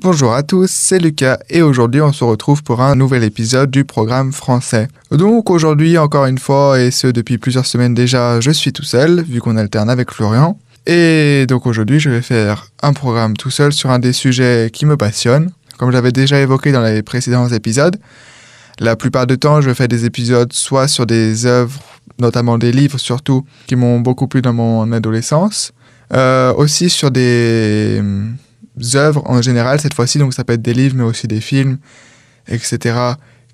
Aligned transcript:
Bonjour 0.00 0.32
à 0.32 0.44
tous, 0.44 0.70
c'est 0.70 1.00
Lucas 1.00 1.40
et 1.50 1.60
aujourd'hui 1.60 2.00
on 2.00 2.12
se 2.12 2.22
retrouve 2.22 2.62
pour 2.62 2.82
un 2.82 2.94
nouvel 2.94 3.24
épisode 3.24 3.68
du 3.68 3.84
programme 3.84 4.32
français. 4.32 4.86
Donc 5.10 5.50
aujourd'hui 5.50 5.98
encore 5.98 6.26
une 6.26 6.38
fois 6.38 6.80
et 6.80 6.92
ce 6.92 7.08
depuis 7.08 7.36
plusieurs 7.36 7.66
semaines 7.66 7.94
déjà 7.94 8.40
je 8.40 8.52
suis 8.52 8.72
tout 8.72 8.84
seul 8.84 9.22
vu 9.22 9.40
qu'on 9.40 9.56
alterne 9.56 9.90
avec 9.90 10.12
Florian. 10.12 10.56
Et 10.86 11.46
donc 11.48 11.66
aujourd'hui 11.66 11.98
je 11.98 12.10
vais 12.10 12.22
faire 12.22 12.68
un 12.80 12.92
programme 12.92 13.36
tout 13.36 13.50
seul 13.50 13.72
sur 13.72 13.90
un 13.90 13.98
des 13.98 14.12
sujets 14.12 14.70
qui 14.72 14.86
me 14.86 14.96
passionne. 14.96 15.50
Comme 15.78 15.90
j'avais 15.90 16.12
déjà 16.12 16.38
évoqué 16.38 16.70
dans 16.70 16.84
les 16.84 17.02
précédents 17.02 17.48
épisodes, 17.48 17.96
la 18.78 18.94
plupart 18.94 19.26
du 19.26 19.36
temps 19.36 19.60
je 19.60 19.74
fais 19.74 19.88
des 19.88 20.04
épisodes 20.04 20.52
soit 20.52 20.86
sur 20.86 21.06
des 21.06 21.44
œuvres, 21.44 21.80
notamment 22.20 22.56
des 22.56 22.70
livres 22.70 22.98
surtout, 22.98 23.44
qui 23.66 23.74
m'ont 23.74 23.98
beaucoup 23.98 24.28
plu 24.28 24.42
dans 24.42 24.52
mon 24.52 24.92
adolescence. 24.92 25.72
Euh, 26.14 26.54
aussi 26.54 26.88
sur 26.88 27.10
des 27.10 28.00
œuvres 28.94 29.22
en 29.26 29.42
général 29.42 29.80
cette 29.80 29.94
fois-ci, 29.94 30.18
donc 30.18 30.34
ça 30.34 30.44
peut 30.44 30.54
être 30.54 30.62
des 30.62 30.74
livres 30.74 30.96
mais 30.96 31.04
aussi 31.04 31.26
des 31.26 31.40
films, 31.40 31.78
etc., 32.48 32.96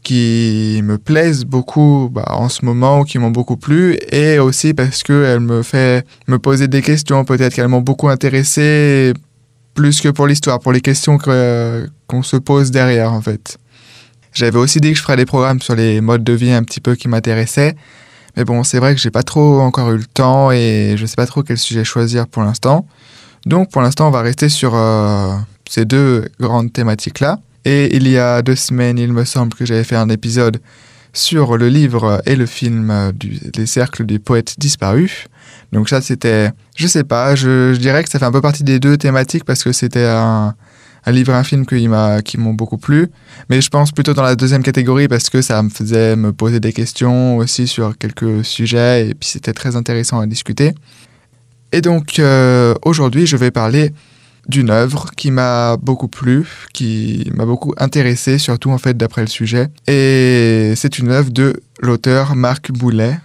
qui 0.03 0.83
me 0.85 0.99
plaisent 0.99 1.47
beaucoup 1.47 2.11
bah, 2.13 2.27
en 2.29 2.51
ce 2.51 2.65
moment 2.65 3.01
ou 3.01 3.05
qui 3.05 3.19
m'ont 3.19 3.31
beaucoup 3.31 3.57
plu, 3.57 3.97
et 4.11 4.39
aussi 4.39 4.75
parce 4.75 5.03
qu'elles 5.03 5.41
me 5.41 5.63
fait 5.63 6.07
me 6.29 6.39
poser 6.39 6.69
des 6.69 6.83
questions, 6.83 7.25
peut-être 7.25 7.55
qu'elles 7.55 7.69
m'ont 7.69 7.81
beaucoup 7.81 8.09
intéressé, 8.09 9.15
plus 9.73 10.01
que 10.01 10.11
pour 10.11 10.27
l'histoire, 10.27 10.61
pour 10.61 10.73
les 10.73 10.83
questions 10.83 11.19
qu'on 11.19 12.23
se 12.23 12.37
pose 12.37 12.71
derrière 12.71 13.13
en 13.13 13.23
fait. 13.23 13.57
J'avais 14.35 14.59
aussi 14.59 14.81
dit 14.81 14.91
que 14.93 14.99
je 14.99 15.03
ferais 15.03 15.17
des 15.17 15.27
programmes 15.27 15.63
sur 15.63 15.75
les 15.75 16.01
modes 16.01 16.25
de 16.25 16.33
vie 16.33 16.53
un 16.53 16.65
petit 16.65 16.81
peu 16.81 16.97
qui 16.97 17.09
m'intéressaient, 17.09 17.75
mais 18.37 18.45
bon, 18.45 18.63
c'est 18.65 18.79
vrai 18.79 18.95
que 18.95 19.01
j'ai 19.01 19.11
pas 19.11 19.23
trop 19.23 19.61
encore 19.61 19.91
eu 19.93 19.97
le 19.97 20.05
temps 20.05 20.51
et 20.51 20.97
je 20.99 21.07
sais 21.07 21.17
pas 21.17 21.27
trop 21.27 21.43
quel 21.43 21.57
sujet 21.57 21.85
choisir 21.85 22.27
pour 22.27 22.43
l'instant. 22.43 22.87
Donc 23.47 23.71
pour 23.71 23.83
l'instant, 23.83 24.09
on 24.09 24.11
va 24.11 24.23
rester 24.23 24.49
sur 24.49 24.75
euh, 24.75 25.37
ces 25.69 25.85
deux 25.85 26.27
grandes 26.41 26.73
thématiques-là. 26.73 27.39
Et 27.65 27.97
il 27.97 28.09
y 28.09 28.19
a 28.19 28.43
deux 28.43 28.57
semaines, 28.57 28.99
il 28.99 29.13
me 29.13 29.25
semble 29.25 29.55
que 29.55 29.65
j'avais 29.65 29.85
fait 29.85 29.97
un 29.97 30.09
épisode 30.11 30.61
sur 31.15 31.57
le 31.57 31.69
livre 31.69 32.21
et 32.27 32.37
le 32.37 32.45
film 32.45 33.13
du, 33.15 33.39
Les 33.57 33.67
cercles 33.67 34.05
des 34.05 34.19
poètes 34.19 34.57
disparus. 34.59 35.27
Donc 35.73 35.89
ça, 35.89 36.01
c'était, 36.01 36.51
je 36.77 36.87
sais 36.87 37.05
pas, 37.05 37.35
je, 37.35 37.75
dirais 37.77 38.05
que 38.05 38.11
ça 38.11 38.19
fait 38.19 38.25
un 38.25 38.33
peu 38.33 38.41
partie 38.41 38.65
des 38.65 38.81
deux 38.81 38.97
thématiques 38.97 39.45
parce 39.45 39.63
que 39.65 39.73
c'était 39.73 40.07
un, 40.07 40.55
livre 41.07 41.33
et 41.33 41.37
un 41.37 41.45
film 41.45 41.65
qui 41.67 41.89
m'ont 42.39 42.55
beaucoup 42.55 42.79
plu. 42.79 43.09
Mais 43.49 43.61
je 43.61 43.69
pense 43.69 43.93
plutôt 43.93 44.13
dans 44.13 44.23
la 44.23 44.37
deuxième 44.37 44.63
catégorie 44.63 45.09
parce 45.09 45.31
que 45.31 45.41
ça 45.41 45.63
me 45.63 45.71
faisait 45.71 46.17
me 46.17 46.33
poser 46.33 46.61
des 46.61 46.73
questions 46.73 47.37
aussi 47.37 47.67
sur 47.67 47.97
quelques 47.97 48.45
sujets 48.45 49.09
et 49.09 49.15
puis 49.15 49.29
c'était 49.29 49.53
très 49.53 49.77
intéressant 49.77 50.21
à 50.21 50.27
discuter. 50.27 50.75
Et 51.75 51.81
donc 51.81 52.21
euh, 52.21 52.73
aujourd'hui, 52.83 53.27
je 53.27 53.37
vais 53.37 53.51
parler 53.51 53.93
d'une 54.47 54.71
œuvre 54.71 55.11
qui 55.17 55.33
m'a 55.33 55.77
beaucoup 55.77 56.07
plu, 56.07 56.47
qui 56.73 57.29
m'a 57.35 57.47
beaucoup 57.47 57.75
intéressé, 57.79 58.39
surtout 58.39 58.71
en 58.71 58.79
fait 58.79 58.97
d'après 58.97 59.23
le 59.23 59.27
sujet. 59.27 59.67
Et 59.89 60.75
c'est 60.77 61.01
une 61.01 61.11
œuvre 61.11 61.33
de 61.33 61.61
l'auteur 61.81 62.37
Marc 62.37 62.71
Boulet. 62.71 63.19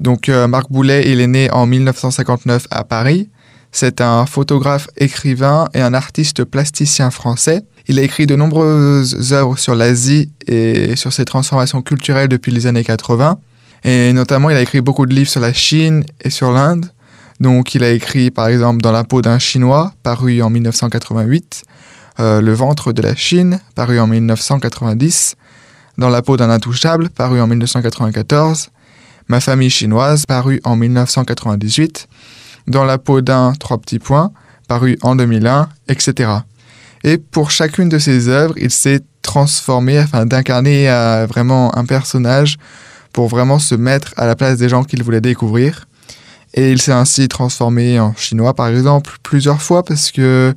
Donc 0.00 0.30
euh, 0.30 0.48
Marc 0.48 0.72
Boulet, 0.72 1.12
il 1.12 1.20
est 1.20 1.26
né 1.26 1.50
en 1.50 1.66
1959 1.66 2.68
à 2.70 2.84
Paris. 2.84 3.28
C'est 3.70 4.00
un 4.00 4.24
photographe, 4.24 4.88
écrivain 4.96 5.68
et 5.74 5.82
un 5.82 5.92
artiste 5.92 6.42
plasticien 6.44 7.10
français. 7.10 7.66
Il 7.86 7.98
a 7.98 8.02
écrit 8.02 8.26
de 8.26 8.34
nombreuses 8.34 9.34
œuvres 9.34 9.58
sur 9.58 9.74
l'Asie 9.74 10.30
et 10.46 10.96
sur 10.96 11.12
ses 11.12 11.26
transformations 11.26 11.82
culturelles 11.82 12.28
depuis 12.28 12.50
les 12.50 12.66
années 12.66 12.84
80. 12.84 13.38
Et 13.84 14.14
notamment, 14.14 14.48
il 14.48 14.56
a 14.56 14.62
écrit 14.62 14.80
beaucoup 14.80 15.04
de 15.04 15.14
livres 15.14 15.28
sur 15.28 15.42
la 15.42 15.52
Chine 15.52 16.04
et 16.22 16.30
sur 16.30 16.50
l'Inde. 16.50 16.86
Donc, 17.40 17.74
il 17.74 17.82
a 17.82 17.90
écrit 17.90 18.30
par 18.30 18.48
exemple 18.48 18.80
Dans 18.80 18.92
la 18.92 19.04
peau 19.04 19.22
d'un 19.22 19.38
Chinois, 19.38 19.92
paru 20.02 20.42
en 20.42 20.50
1988, 20.50 21.64
euh, 22.20 22.40
Le 22.40 22.52
ventre 22.52 22.92
de 22.92 23.02
la 23.02 23.14
Chine, 23.14 23.60
paru 23.74 23.98
en 23.98 24.06
1990, 24.06 25.36
Dans 25.98 26.08
la 26.08 26.22
peau 26.22 26.36
d'un 26.36 26.50
intouchable, 26.50 27.10
paru 27.10 27.40
en 27.40 27.46
1994, 27.46 28.70
Ma 29.28 29.40
famille 29.40 29.70
chinoise, 29.70 30.26
paru 30.26 30.60
en 30.64 30.76
1998, 30.76 32.08
Dans 32.66 32.84
la 32.84 32.98
peau 32.98 33.20
d'un 33.20 33.52
trois 33.58 33.78
petits 33.78 33.98
points, 33.98 34.32
paru 34.68 34.98
en 35.02 35.16
2001, 35.16 35.68
etc. 35.88 36.30
Et 37.02 37.18
pour 37.18 37.50
chacune 37.50 37.88
de 37.88 37.98
ces 37.98 38.28
œuvres, 38.28 38.54
il 38.56 38.70
s'est 38.70 39.00
transformé 39.22 39.98
afin 39.98 40.24
d'incarner 40.26 40.88
euh, 40.90 41.26
vraiment 41.28 41.76
un 41.76 41.84
personnage 41.84 42.56
pour 43.12 43.28
vraiment 43.28 43.58
se 43.58 43.74
mettre 43.74 44.12
à 44.16 44.26
la 44.26 44.36
place 44.36 44.58
des 44.58 44.68
gens 44.68 44.84
qu'il 44.84 45.02
voulait 45.02 45.20
découvrir. 45.20 45.86
Et 46.54 46.70
il 46.70 46.80
s'est 46.80 46.92
ainsi 46.92 47.28
transformé 47.28 47.98
en 47.98 48.14
chinois, 48.14 48.54
par 48.54 48.68
exemple, 48.68 49.16
plusieurs 49.22 49.60
fois 49.60 49.82
parce 49.82 50.12
que, 50.12 50.54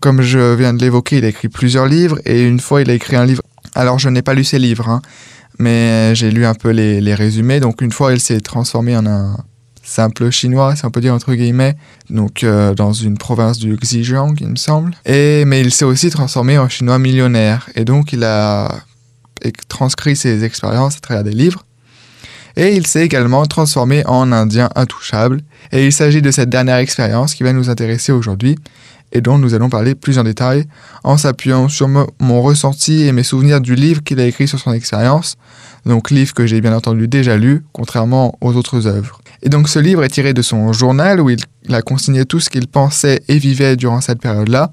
comme 0.00 0.22
je 0.22 0.54
viens 0.54 0.72
de 0.72 0.80
l'évoquer, 0.80 1.18
il 1.18 1.24
a 1.26 1.28
écrit 1.28 1.48
plusieurs 1.48 1.86
livres 1.86 2.18
et 2.24 2.42
une 2.42 2.58
fois, 2.58 2.80
il 2.80 2.90
a 2.90 2.94
écrit 2.94 3.16
un 3.16 3.26
livre. 3.26 3.42
Alors, 3.74 3.98
je 3.98 4.08
n'ai 4.08 4.22
pas 4.22 4.32
lu 4.32 4.44
ses 4.44 4.58
livres, 4.58 4.88
hein, 4.88 5.02
mais 5.58 6.14
j'ai 6.14 6.30
lu 6.30 6.46
un 6.46 6.54
peu 6.54 6.70
les, 6.70 7.14
résumés. 7.14 7.60
Donc, 7.60 7.82
une 7.82 7.92
fois, 7.92 8.14
il 8.14 8.20
s'est 8.20 8.40
transformé 8.40 8.96
en 8.96 9.06
un 9.06 9.36
simple 9.82 10.30
chinois, 10.30 10.74
si 10.74 10.86
on 10.86 10.90
peut 10.90 11.02
dire 11.02 11.12
entre 11.12 11.34
guillemets, 11.34 11.76
donc 12.08 12.42
euh, 12.42 12.72
dans 12.74 12.94
une 12.94 13.18
province 13.18 13.58
du 13.58 13.76
Xinjiang, 13.76 14.34
il 14.40 14.48
me 14.48 14.56
semble. 14.56 14.94
Et, 15.04 15.44
mais 15.44 15.60
il 15.60 15.70
s'est 15.70 15.84
aussi 15.84 16.08
transformé 16.08 16.56
en 16.56 16.70
chinois 16.70 16.98
millionnaire. 16.98 17.68
Et 17.74 17.84
donc, 17.84 18.14
il 18.14 18.24
a 18.24 18.74
transcrit 19.68 20.16
ses 20.16 20.42
expériences 20.42 20.96
à 20.96 21.00
travers 21.00 21.22
des 21.22 21.32
livres 21.32 21.66
et 22.56 22.76
il 22.76 22.86
s'est 22.86 23.04
également 23.04 23.44
transformé 23.46 24.04
en 24.06 24.32
Indien 24.32 24.68
intouchable, 24.74 25.40
et 25.72 25.86
il 25.86 25.92
s'agit 25.92 26.22
de 26.22 26.30
cette 26.30 26.50
dernière 26.50 26.76
expérience 26.76 27.34
qui 27.34 27.42
va 27.42 27.52
nous 27.52 27.70
intéresser 27.70 28.12
aujourd'hui, 28.12 28.56
et 29.12 29.20
dont 29.20 29.38
nous 29.38 29.54
allons 29.54 29.68
parler 29.68 29.94
plus 29.94 30.18
en 30.18 30.24
détail, 30.24 30.64
en 31.04 31.16
s'appuyant 31.16 31.68
sur 31.68 31.88
mon 31.88 32.42
ressenti 32.42 33.02
et 33.02 33.12
mes 33.12 33.22
souvenirs 33.22 33.60
du 33.60 33.74
livre 33.74 34.02
qu'il 34.02 34.20
a 34.20 34.26
écrit 34.26 34.48
sur 34.48 34.58
son 34.58 34.72
expérience, 34.72 35.36
donc 35.86 36.10
livre 36.10 36.34
que 36.34 36.46
j'ai 36.46 36.60
bien 36.60 36.74
entendu 36.74 37.08
déjà 37.08 37.36
lu, 37.36 37.64
contrairement 37.72 38.36
aux 38.40 38.54
autres 38.54 38.86
œuvres. 38.86 39.20
Et 39.42 39.48
donc 39.48 39.68
ce 39.68 39.78
livre 39.78 40.02
est 40.02 40.08
tiré 40.08 40.32
de 40.34 40.42
son 40.42 40.72
journal 40.72 41.20
où 41.20 41.30
il, 41.30 41.38
a 41.72 41.82
consigné 41.82 42.24
tout 42.24 42.40
ce 42.40 42.50
qu'il 42.50 42.66
pensait 42.66 43.22
et 43.28 43.38
vivait 43.38 43.76
durant 43.76 44.00
cette 44.00 44.20
période-là, 44.20 44.72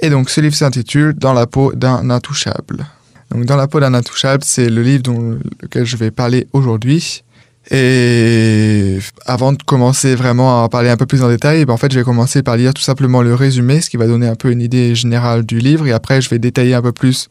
et 0.00 0.10
donc 0.10 0.30
ce 0.30 0.40
livre 0.40 0.54
s'intitule 0.54 1.14
Dans 1.14 1.32
la 1.32 1.46
peau 1.46 1.72
d'un 1.74 2.10
intouchable. 2.10 2.86
Donc, 3.30 3.44
Dans 3.44 3.56
la 3.56 3.68
peau 3.68 3.80
d'un 3.80 3.94
intouchable, 3.94 4.42
c'est 4.44 4.68
le 4.68 4.82
livre 4.82 5.02
dont 5.02 5.38
lequel 5.62 5.84
je 5.84 5.96
vais 5.96 6.10
parler 6.10 6.46
aujourd'hui. 6.52 7.22
Et 7.70 8.98
avant 9.26 9.52
de 9.52 9.62
commencer 9.62 10.14
vraiment 10.14 10.64
à 10.64 10.68
parler 10.68 10.88
un 10.88 10.96
peu 10.96 11.06
plus 11.06 11.22
en 11.22 11.28
détail, 11.28 11.64
ben 11.64 11.74
en 11.74 11.76
fait, 11.76 11.92
je 11.92 11.98
vais 11.98 12.04
commencer 12.04 12.42
par 12.42 12.56
lire 12.56 12.74
tout 12.74 12.82
simplement 12.82 13.22
le 13.22 13.34
résumé, 13.34 13.80
ce 13.80 13.90
qui 13.90 13.96
va 13.96 14.06
donner 14.06 14.26
un 14.26 14.34
peu 14.34 14.50
une 14.50 14.62
idée 14.62 14.94
générale 14.94 15.44
du 15.44 15.58
livre. 15.58 15.86
Et 15.86 15.92
après, 15.92 16.20
je 16.20 16.30
vais 16.30 16.38
détailler 16.38 16.74
un 16.74 16.82
peu 16.82 16.92
plus 16.92 17.28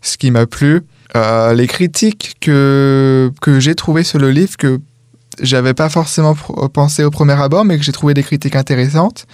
ce 0.00 0.16
qui 0.16 0.30
m'a 0.30 0.46
plu. 0.46 0.82
Euh, 1.14 1.54
les 1.54 1.66
critiques 1.66 2.36
que, 2.40 3.30
que 3.40 3.60
j'ai 3.60 3.74
trouvées 3.74 4.02
sur 4.02 4.18
le 4.18 4.30
livre, 4.30 4.56
que 4.56 4.80
j'avais 5.40 5.74
pas 5.74 5.88
forcément 5.88 6.34
pensé 6.72 7.04
au 7.04 7.10
premier 7.10 7.40
abord, 7.40 7.64
mais 7.64 7.78
que 7.78 7.84
j'ai 7.84 7.92
trouvé 7.92 8.14
des 8.14 8.22
critiques 8.22 8.56
intéressantes. 8.56 9.26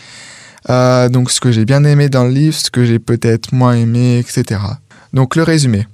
Euh, 0.71 1.09
donc, 1.09 1.31
ce 1.31 1.41
que 1.41 1.51
j'ai 1.51 1.65
bien 1.65 1.85
aimé 1.85 2.09
dans 2.09 2.25
le 2.25 2.31
livre, 2.31 2.55
ce 2.55 2.71
que 2.71 2.85
j'ai 2.85 2.99
peut-être 2.99 3.53
moins 3.53 3.75
aimé, 3.75 4.19
etc. 4.19 4.61
Donc, 5.13 5.37
le 5.37 5.45
résumé. 5.45 5.87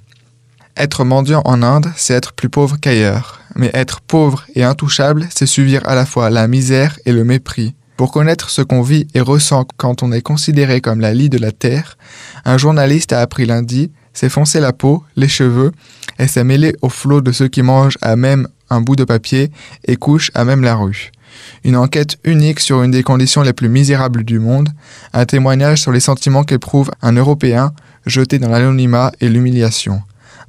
Être 0.79 1.03
mendiant 1.03 1.41
en 1.43 1.61
Inde, 1.61 1.91
c'est 1.97 2.13
être 2.13 2.31
plus 2.31 2.47
pauvre 2.47 2.77
qu'ailleurs. 2.79 3.41
Mais 3.55 3.69
être 3.73 3.99
pauvre 3.99 4.45
et 4.55 4.63
intouchable, 4.63 5.27
c'est 5.29 5.45
subir 5.45 5.85
à 5.85 5.93
la 5.93 6.05
fois 6.05 6.29
la 6.29 6.47
misère 6.47 6.97
et 7.05 7.11
le 7.11 7.25
mépris. 7.25 7.75
Pour 7.97 8.13
connaître 8.13 8.49
ce 8.49 8.61
qu'on 8.61 8.81
vit 8.81 9.05
et 9.13 9.19
ressent 9.19 9.65
quand 9.75 10.03
on 10.03 10.13
est 10.13 10.21
considéré 10.21 10.79
comme 10.79 11.01
la 11.01 11.13
lie 11.13 11.27
de 11.27 11.37
la 11.37 11.51
terre, 11.51 11.97
un 12.45 12.57
journaliste 12.57 13.11
a 13.11 13.19
appris 13.19 13.45
lundi, 13.45 13.91
s'est 14.13 14.29
foncé 14.29 14.61
la 14.61 14.71
peau, 14.71 15.03
les 15.17 15.27
cheveux, 15.27 15.73
et 16.17 16.27
s'est 16.27 16.45
mêlé 16.45 16.73
au 16.81 16.87
flot 16.87 17.19
de 17.19 17.33
ceux 17.33 17.49
qui 17.49 17.61
mangent 17.61 17.97
à 18.01 18.15
même 18.15 18.47
un 18.69 18.79
bout 18.79 18.95
de 18.95 19.03
papier 19.03 19.51
et 19.83 19.97
couchent 19.97 20.31
à 20.33 20.45
même 20.45 20.63
la 20.63 20.75
rue. 20.75 21.11
Une 21.65 21.75
enquête 21.75 22.19
unique 22.23 22.61
sur 22.61 22.83
une 22.83 22.91
des 22.91 23.03
conditions 23.03 23.41
les 23.41 23.51
plus 23.51 23.67
misérables 23.67 24.23
du 24.23 24.39
monde, 24.39 24.69
un 25.11 25.25
témoignage 25.25 25.81
sur 25.81 25.91
les 25.91 25.99
sentiments 25.99 26.45
qu'éprouve 26.45 26.89
un 27.01 27.11
Européen 27.11 27.73
jeté 28.05 28.39
dans 28.39 28.47
l'anonymat 28.47 29.11
et 29.19 29.27
l'humiliation 29.27 30.01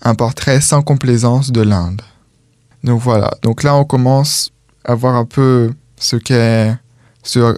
un 0.03 0.15
portrait 0.15 0.61
sans 0.61 0.83
complaisance 0.83 1.53
de 1.53 1.63
l'Inde. 1.63 2.03
Donc 2.85 3.01
voilà, 3.01 3.31
donc 3.43 3.63
là 3.63 3.75
on 3.77 3.85
commence 3.85 4.51
à 4.85 4.95
voir 4.95 5.15
un 5.15 5.27
peu 5.27 5.73
ce 5.97 6.17
qu'est, 6.17 6.75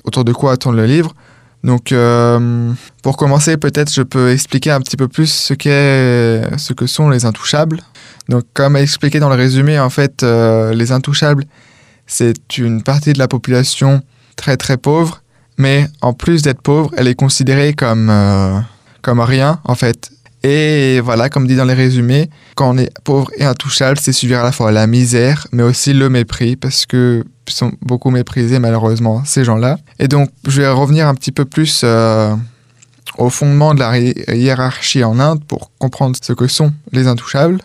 autour 0.05 0.25
de 0.25 0.33
quoi 0.33 0.56
tourne 0.56 0.77
le 0.77 0.87
livre. 0.87 1.15
Donc 1.62 1.93
euh, 1.93 2.73
pour 3.03 3.17
commencer, 3.17 3.56
peut-être 3.56 3.93
je 3.93 4.03
peux 4.03 4.33
expliquer 4.33 4.73
un 4.73 4.81
petit 4.81 4.97
peu 4.97 5.06
plus 5.06 5.33
ce 5.33 5.55
qu'est, 5.55 6.59
ce 6.59 6.73
que 6.73 6.87
sont 6.87 7.09
les 7.09 7.25
intouchables. 7.25 7.81
Donc 8.29 8.45
comme 8.53 8.77
expliqué 8.77 9.21
dans 9.21 9.29
le 9.29 9.37
résumé, 9.37 9.79
en 9.79 9.91
fait, 9.91 10.23
euh, 10.23 10.75
les 10.75 10.91
intouchables, 10.91 11.45
c'est 12.06 12.59
une 12.59 12.83
partie 12.83 13.12
de 13.12 13.19
la 13.19 13.29
population 13.29 14.03
très 14.35 14.56
très 14.56 14.77
pauvre, 14.77 15.23
mais 15.56 15.87
en 16.00 16.12
plus 16.12 16.43
d'être 16.43 16.62
pauvre, 16.62 16.91
elle 16.97 17.06
est 17.06 17.15
considérée 17.15 17.75
comme 17.75 18.11
euh, 18.11 18.59
comme 19.00 19.21
rien 19.21 19.61
en 19.65 19.77
fait. 19.77 20.11
Et 20.43 21.00
voilà, 21.00 21.29
comme 21.29 21.47
dit 21.47 21.55
dans 21.55 21.65
les 21.65 21.75
résumés, 21.75 22.29
quand 22.56 22.75
on 22.75 22.79
est 22.79 22.91
pauvre 23.05 23.31
et 23.37 23.44
intouchable, 23.44 23.99
c'est 24.00 24.12
subir 24.12 24.41
à 24.41 24.43
la 24.43 24.53
fois 24.53 24.73
la 24.73 24.87
misère, 24.87 25.47
mais 25.53 25.62
aussi 25.62 25.93
le 25.93 26.09
mépris, 26.09 26.56
parce 26.56 26.85
que 26.85 27.25
sont 27.53 27.73
beaucoup 27.83 28.11
méprisés 28.11 28.59
malheureusement 28.59 29.25
ces 29.25 29.44
gens-là. 29.44 29.79
Et 29.99 30.09
donc, 30.09 30.31
je 30.47 30.62
vais 30.62 30.69
revenir 30.69 31.06
un 31.06 31.15
petit 31.15 31.33
peu 31.33 31.44
plus 31.44 31.83
euh, 31.85 32.35
au 33.19 33.31
fondement 33.31 33.75
de 33.75 33.81
la 33.81 33.99
hiérarchie 33.99 35.05
en 35.05 35.19
Inde 35.21 35.44
pour 35.44 35.71
comprendre 35.79 36.17
ce 36.21 36.33
que 36.33 36.47
sont 36.47 36.73
les 36.93 37.06
intouchables. 37.06 37.61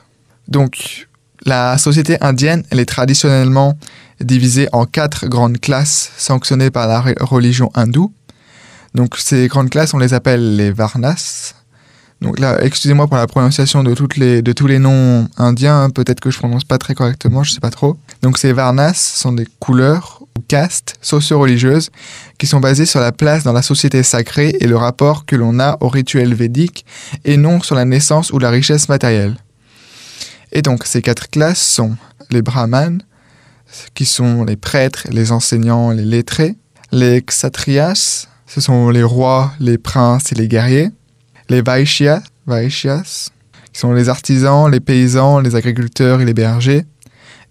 Donc, 0.47 1.07
la 1.45 1.77
société 1.77 2.18
indienne, 2.21 2.63
elle 2.69 2.80
est 2.80 2.85
traditionnellement 2.85 3.77
divisée 4.19 4.68
en 4.71 4.85
quatre 4.85 5.27
grandes 5.27 5.59
classes 5.59 6.12
sanctionnées 6.18 6.71
par 6.71 6.88
la 6.88 7.03
religion 7.21 7.71
hindoue. 7.75 8.12
Donc, 8.95 9.15
ces 9.18 9.47
grandes 9.47 9.69
classes, 9.69 9.94
on 9.94 10.00
les 10.00 10.13
appelle 10.13 10.56
les 10.56 10.71
Varnas. 10.71 11.53
Donc 12.21 12.39
là, 12.39 12.57
excusez-moi 12.63 13.07
pour 13.07 13.17
la 13.17 13.27
prononciation 13.27 13.83
de, 13.83 13.93
les, 14.17 14.41
de 14.41 14.51
tous 14.51 14.65
les 14.65 14.79
noms 14.79 15.27
indiens, 15.37 15.89
peut-être 15.91 16.19
que 16.19 16.31
je 16.31 16.39
prononce 16.39 16.63
pas 16.63 16.79
très 16.79 16.95
correctement, 16.95 17.43
je 17.43 17.51
sais 17.51 17.59
pas 17.59 17.69
trop. 17.69 17.97
Donc 18.23 18.39
ces 18.39 18.53
Varnas 18.53 18.95
sont 18.95 19.33
des 19.33 19.47
couleurs 19.59 20.23
ou 20.35 20.41
castes 20.47 20.95
socio-religieuses 21.01 21.91
qui 22.39 22.47
sont 22.47 22.59
basées 22.59 22.87
sur 22.87 22.99
la 22.99 23.11
place 23.11 23.43
dans 23.43 23.53
la 23.53 23.61
société 23.61 24.01
sacrée 24.01 24.55
et 24.59 24.65
le 24.65 24.77
rapport 24.77 25.25
que 25.25 25.35
l'on 25.35 25.59
a 25.59 25.77
au 25.79 25.89
rituel 25.89 26.33
védique 26.33 26.85
et 27.23 27.37
non 27.37 27.61
sur 27.61 27.75
la 27.75 27.85
naissance 27.85 28.31
ou 28.31 28.39
la 28.39 28.49
richesse 28.49 28.89
matérielle. 28.89 29.37
Et 30.51 30.63
donc 30.63 30.85
ces 30.85 31.03
quatre 31.03 31.29
classes 31.29 31.61
sont 31.61 31.97
les 32.31 32.41
brahmanes, 32.41 33.03
qui 33.93 34.05
sont 34.05 34.43
les 34.43 34.55
prêtres, 34.55 35.03
les 35.11 35.31
enseignants, 35.31 35.91
les 35.91 36.05
lettrés, 36.05 36.55
les 36.91 37.21
kshatriyas, 37.21 38.27
ce 38.47 38.61
sont 38.61 38.89
les 38.89 39.03
rois, 39.03 39.51
les 39.59 39.77
princes 39.77 40.31
et 40.31 40.35
les 40.35 40.47
guerriers, 40.47 40.89
les 41.49 41.61
Vaishyas, 41.61 42.23
Vaishyas, 42.45 43.29
qui 43.73 43.79
sont 43.79 43.94
les 43.94 44.09
artisans, 44.09 44.69
les 44.69 44.79
paysans, 44.79 45.39
les 45.39 45.55
agriculteurs 45.55 46.21
et 46.21 46.25
les 46.25 46.33
bergers, 46.33 46.85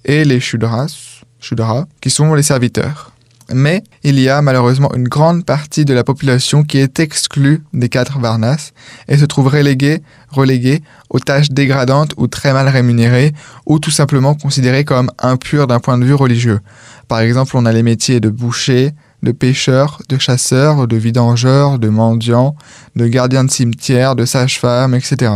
et 0.05 0.25
les 0.25 0.41
Shudras, 0.41 1.23
Shudras, 1.41 1.87
qui 2.01 2.11
sont 2.11 2.35
les 2.35 2.43
serviteurs. 2.43 3.13
Mais 3.53 3.85
il 4.03 4.19
y 4.19 4.29
a 4.29 4.43
malheureusement 4.43 4.93
une 4.95 5.07
grande 5.07 5.45
partie 5.45 5.85
de 5.85 5.95
la 5.95 6.03
population 6.03 6.65
qui 6.65 6.79
est 6.79 6.99
exclue 6.99 7.63
des 7.73 7.89
quatre 7.89 8.19
Varnas 8.19 8.73
et 9.07 9.17
se 9.17 9.25
trouve 9.25 9.47
reléguée, 9.47 10.03
reléguée 10.31 10.83
aux 11.11 11.21
tâches 11.21 11.51
dégradantes 11.51 12.13
ou 12.17 12.27
très 12.27 12.53
mal 12.53 12.69
rémunérées 12.69 13.33
ou 13.65 13.79
tout 13.79 13.93
simplement 13.93 14.35
considérées 14.35 14.85
comme 14.85 15.13
impures 15.19 15.69
d'un 15.69 15.79
point 15.79 15.97
de 15.97 16.05
vue 16.05 16.15
religieux. 16.15 16.59
Par 17.07 17.21
exemple, 17.21 17.57
on 17.57 17.67
a 17.67 17.73
les 17.73 17.85
métiers 17.85 18.19
de 18.19 18.31
boucher, 18.31 18.91
de 19.27 19.33
pêcheurs, 19.33 20.01
de 20.09 20.19
chasseurs, 20.19 20.87
de 20.87 20.97
vidangeurs, 20.97 21.79
de 21.79 21.89
mendiants, 21.89 22.55
de 22.95 23.07
gardiens 23.09 23.45
de 23.45 23.51
cimetière, 23.51 24.15
de 24.15 24.25
sages-femmes, 24.25 24.95
etc. 24.95 25.33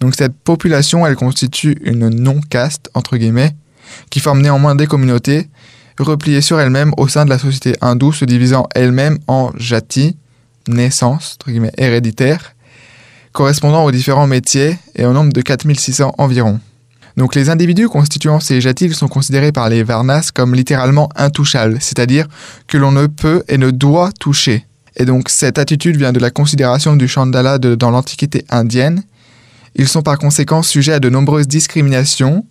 Donc 0.00 0.14
cette 0.14 0.38
population, 0.38 1.04
elle 1.06 1.16
constitue 1.16 1.76
une 1.82 2.08
non-caste, 2.08 2.88
entre 2.94 3.16
guillemets, 3.16 3.56
qui 4.10 4.20
forme 4.20 4.40
néanmoins 4.40 4.76
des 4.76 4.86
communautés 4.86 5.48
repliées 5.98 6.40
sur 6.40 6.60
elles-mêmes 6.60 6.92
au 6.98 7.08
sein 7.08 7.24
de 7.24 7.30
la 7.30 7.38
société 7.38 7.74
hindoue, 7.80 8.12
se 8.12 8.24
divisant 8.24 8.68
elles-mêmes 8.74 9.18
en 9.26 9.50
jati, 9.56 10.16
naissance, 10.68 11.34
entre 11.34 11.50
guillemets, 11.50 11.72
héréditaire, 11.78 12.54
correspondant 13.32 13.84
aux 13.84 13.90
différents 13.90 14.26
métiers 14.26 14.78
et 14.94 15.04
au 15.04 15.12
nombre 15.12 15.32
de 15.32 15.40
4600 15.40 16.14
environ. 16.18 16.60
Donc 17.16 17.34
les 17.34 17.48
individus 17.48 17.88
constituant 17.88 18.40
ces 18.40 18.60
jatils 18.60 18.94
sont 18.94 19.08
considérés 19.08 19.52
par 19.52 19.68
les 19.70 19.82
Varnas 19.82 20.30
comme 20.34 20.54
littéralement 20.54 21.08
intouchables, 21.16 21.78
c'est-à-dire 21.80 22.26
que 22.66 22.76
l'on 22.76 22.92
ne 22.92 23.06
peut 23.06 23.42
et 23.48 23.56
ne 23.56 23.70
doit 23.70 24.12
toucher. 24.12 24.66
Et 24.96 25.04
donc 25.06 25.28
cette 25.30 25.58
attitude 25.58 25.96
vient 25.96 26.12
de 26.12 26.18
la 26.18 26.30
considération 26.30 26.94
du 26.94 27.08
Chandala 27.08 27.58
dans 27.58 27.90
l'Antiquité 27.90 28.44
indienne. 28.50 29.02
Ils 29.74 29.88
sont 29.88 30.02
par 30.02 30.18
conséquent 30.18 30.62
sujets 30.62 30.94
à 30.94 31.00
de 31.00 31.08
nombreuses 31.08 31.48
discriminations, 31.48 32.46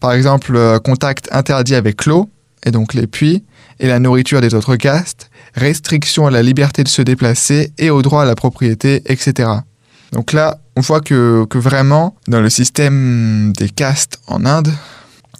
par 0.00 0.12
exemple 0.12 0.54
euh, 0.56 0.78
contact 0.78 1.28
interdit 1.32 1.74
avec 1.74 2.06
l'eau, 2.06 2.30
et 2.64 2.70
donc 2.70 2.94
les 2.94 3.06
puits, 3.06 3.44
et 3.80 3.86
la 3.86 3.98
nourriture 3.98 4.40
des 4.40 4.54
autres 4.54 4.76
castes, 4.76 5.30
restriction 5.54 6.26
à 6.26 6.30
la 6.30 6.42
liberté 6.42 6.82
de 6.82 6.88
se 6.88 7.02
déplacer 7.02 7.72
et 7.78 7.90
au 7.90 8.02
droit 8.02 8.22
à 8.22 8.24
la 8.24 8.34
propriété, 8.34 9.02
etc. 9.06 9.50
Donc 10.12 10.32
là, 10.32 10.58
on 10.76 10.80
voit 10.80 11.00
que, 11.00 11.46
vraiment, 11.54 12.16
dans 12.28 12.40
le 12.40 12.50
système 12.50 13.52
des 13.56 13.68
castes 13.68 14.18
en 14.26 14.44
Inde, 14.44 14.72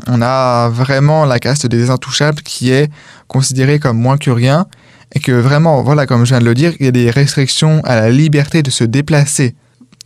on 0.08 0.20
a 0.22 0.68
vraiment 0.68 1.24
la 1.24 1.38
caste 1.38 1.66
des 1.66 1.90
intouchables 1.90 2.42
qui 2.42 2.70
est 2.70 2.90
considérée 3.28 3.78
comme 3.78 3.98
moins 3.98 4.18
que 4.18 4.30
rien 4.30 4.66
et 5.14 5.20
que 5.20 5.32
vraiment, 5.32 5.82
voilà, 5.82 6.06
comme 6.06 6.24
je 6.24 6.30
viens 6.30 6.40
de 6.40 6.44
le 6.44 6.54
dire, 6.54 6.72
il 6.80 6.86
y 6.86 6.88
a 6.88 6.92
des 6.92 7.10
restrictions 7.10 7.80
à 7.84 7.94
la 7.96 8.10
liberté 8.10 8.62
de 8.62 8.70
se 8.70 8.84
déplacer. 8.84 9.54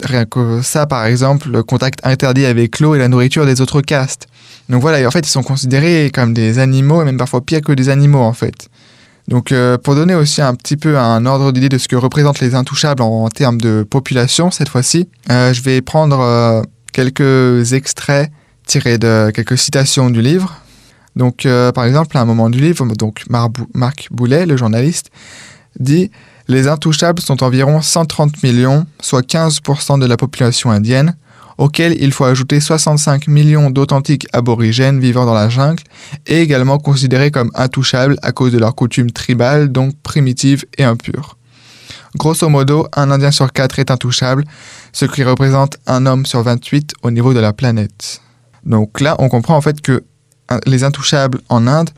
Rien 0.05 0.27
que 0.27 0.61
ça, 0.63 0.87
par 0.87 1.07
exemple, 1.07 1.49
le 1.51 1.63
contact 1.63 2.01
interdit 2.05 2.45
avec 2.45 2.79
l'eau 2.79 2.95
et 2.95 2.99
la 2.99 3.09
nourriture 3.09 3.47
des 3.47 3.61
autres 3.61 3.81
castes. 3.81 4.29
Donc 4.69 4.83
voilà, 4.83 5.07
en 5.07 5.11
fait, 5.11 5.27
ils 5.27 5.31
sont 5.31 5.43
considérés 5.43 6.11
comme 6.13 6.35
des 6.35 6.59
animaux, 6.59 7.01
et 7.01 7.05
même 7.05 7.17
parfois 7.17 7.41
pire 7.41 7.63
que 7.63 7.73
des 7.73 7.89
animaux, 7.89 8.21
en 8.21 8.35
fait. 8.35 8.69
Donc, 9.29 9.53
euh, 9.53 9.77
pour 9.77 9.95
donner 9.95 10.15
aussi 10.15 10.41
un 10.41 10.55
petit 10.55 10.79
peu 10.79 10.99
un 10.99 11.27
ordre 11.27 11.53
d'idée 11.53 11.69
de 11.69 11.77
ce 11.77 11.87
que 11.87 11.97
représentent 11.97 12.41
les 12.41 12.55
intouchables 12.55 13.03
en, 13.03 13.29
termes 13.29 13.61
de 13.61 13.87
population, 13.89 14.51
cette 14.51 14.71
fois-ci, 14.71 15.09
euh, 15.31 15.53
je 15.53 15.61
vais 15.63 15.83
prendre 15.83 16.19
euh, 16.19 16.63
quelques 16.95 17.75
extraits 17.75 18.33
tirés 18.67 18.97
de 18.97 19.31
quelques 19.31 19.59
citations 19.59 20.09
du 20.09 20.23
livre. 20.23 20.57
Donc, 21.17 21.49
par 21.75 21.85
exemple, 21.85 22.17
à 22.17 22.21
un 22.21 22.25
moment 22.25 22.49
du 22.49 22.61
livre, 22.61 22.87
Marc 23.75 24.09
Boulet, 24.13 24.47
le 24.47 24.57
journaliste, 24.57 25.11
dit 25.81 26.13
Les 26.47 26.69
intouchables 26.69 27.21
sont 27.21 27.43
environ 27.43 27.81
130 27.81 28.43
millions, 28.45 28.87
soit 29.01 29.27
15% 29.27 29.99
de 29.99 30.07
la 30.07 30.17
population 30.17 30.71
indienne 30.71 31.17
auquel 31.59 32.01
il 32.01 32.13
faut 32.13 32.25
ajouter 32.25 32.61
65 32.61 33.27
millions 33.27 33.71
d'authentiques 33.71 34.27
aborigènes 34.33 35.01
vivant 35.01 35.27
dans 35.27 35.35
la 35.35 35.49
jungle 35.49 35.83
et 36.27 36.41
également 36.41 36.79
considérés 36.79 37.31
comme 37.31 37.51
intouchables 37.55 38.17
à 38.23 38.33
cause 38.33 38.53
de 38.53 38.59
leurs 38.59 38.75
coutumes 38.75 39.11
tribales, 39.11 39.71
donc 39.71 39.95
primitives 40.03 40.65
et 40.79 40.85
impures. 40.85 41.37
Grosso 42.17 42.49
modo, 42.49 42.87
un 42.95 43.11
Indien 43.11 43.33
sur 43.33 43.53
quatre 43.53 43.79
est 43.79 43.91
intouchable, 43.91 44.45
ce 44.93 45.05
qui 45.05 45.23
représente 45.23 45.77
un 45.87 46.07
homme 46.07 46.25
sur 46.25 46.43
28 46.43 46.95
au 47.03 47.11
niveau 47.11 47.35
de 47.35 47.41
la 47.41 47.53
planète. 47.53 48.23
Donc 48.65 49.01
là, 49.01 49.17
on 49.19 49.29
comprend 49.29 49.57
en 49.57 49.61
fait 49.61 49.81
que 49.81 50.05
euh, 50.51 50.59
les 50.65 50.85
intouchables 50.85 51.41
en 51.49 51.67
Inde, 51.67 51.91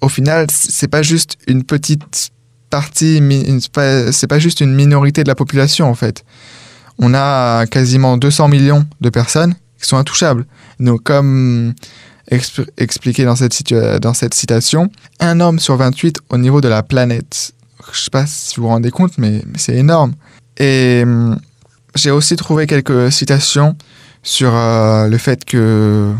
au 0.00 0.08
final, 0.08 0.46
c'est 0.50 0.88
pas 0.88 1.02
juste 1.02 1.36
une 1.46 1.62
petite 1.62 2.30
partie, 2.70 3.22
c'est 4.10 4.26
pas 4.26 4.38
juste 4.38 4.60
une 4.60 4.74
minorité 4.74 5.22
de 5.22 5.28
la 5.28 5.34
population 5.36 5.88
en 5.88 5.94
fait 5.94 6.24
on 6.98 7.14
a 7.14 7.66
quasiment 7.66 8.16
200 8.16 8.48
millions 8.48 8.86
de 9.00 9.10
personnes 9.10 9.54
qui 9.80 9.88
sont 9.88 9.96
intouchables. 9.96 10.46
Donc, 10.80 11.02
comme 11.02 11.74
expliqué 12.76 13.24
dans 13.24 13.36
cette, 13.36 14.34
citation, 14.34 14.90
un 15.20 15.40
homme 15.40 15.58
sur 15.58 15.76
28 15.76 16.18
au 16.30 16.38
niveau 16.38 16.60
de 16.60 16.68
la 16.68 16.82
planète. 16.82 17.52
Je 17.84 17.90
ne 17.90 17.96
sais 17.96 18.10
pas 18.10 18.26
si 18.26 18.56
vous 18.56 18.62
vous 18.62 18.68
rendez 18.68 18.90
compte, 18.90 19.16
mais, 19.18 19.42
c'est 19.56 19.76
énorme. 19.76 20.14
Et 20.58 21.02
hum, 21.04 21.38
j'ai 21.94 22.10
aussi 22.10 22.36
trouvé 22.36 22.66
quelques 22.66 23.12
citations 23.12 23.76
sur 24.22 24.54
euh, 24.54 25.06
le 25.06 25.18
fait 25.18 25.44
que, 25.44 26.12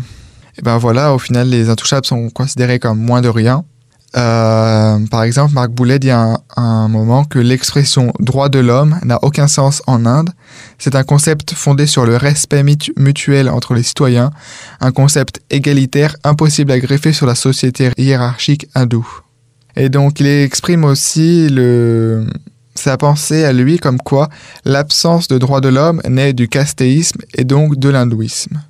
eh 0.57 0.61
ben 0.61 0.77
voilà, 0.77 1.13
au 1.13 1.19
final, 1.19 1.49
les 1.49 1.69
intouchables 1.69 2.05
sont 2.05 2.29
considérés 2.29 2.79
comme 2.79 2.99
moins 2.99 3.21
de 3.21 3.29
rien. 3.29 3.65
Euh, 4.17 4.97
par 5.11 5.23
exemple, 5.23 5.53
Marc 5.53 5.69
Boulet 5.69 5.99
dit 5.99 6.09
à 6.09 6.39
un, 6.55 6.87
moment 6.87 7.23
que 7.23 7.37
l'expression 7.37 8.11
droit 8.19 8.49
de 8.49 8.57
l'homme 8.57 8.99
n'a 9.03 9.19
aucun 9.21 9.47
sens 9.47 9.83
en 9.85 10.05
Inde. 10.05 10.31
C'est 10.79 10.95
un 10.95 11.03
concept 11.03 11.53
fondé 11.53 11.85
sur 11.85 12.05
le 12.05 12.17
respect 12.17 12.63
mutuel 12.63 13.49
entre 13.49 13.75
les 13.75 13.83
citoyens, 13.83 14.31
un 14.79 14.91
concept 14.91 15.41
égalitaire 15.51 16.15
impossible 16.23 16.71
à 16.71 16.79
greffer 16.79 17.13
sur 17.13 17.27
la 17.27 17.35
société 17.35 17.91
hiérarchique 17.97 18.67
hindoue. 18.73 19.07
Et 19.75 19.89
donc, 19.89 20.19
il 20.19 20.25
exprime 20.27 20.83
aussi 20.83 21.47
sa 22.73 22.97
pensée 22.97 23.43
à 23.43 23.53
lui 23.53 23.77
comme 23.77 23.99
quoi 23.99 24.29
l'absence 24.65 25.27
de 25.27 25.37
droit 25.37 25.61
de 25.61 25.69
l'homme 25.69 26.01
naît 26.09 26.33
du 26.33 26.47
castéisme 26.47 27.21
et 27.35 27.43
donc 27.43 27.77
de 27.77 27.89
l'hindouisme. 27.89 28.61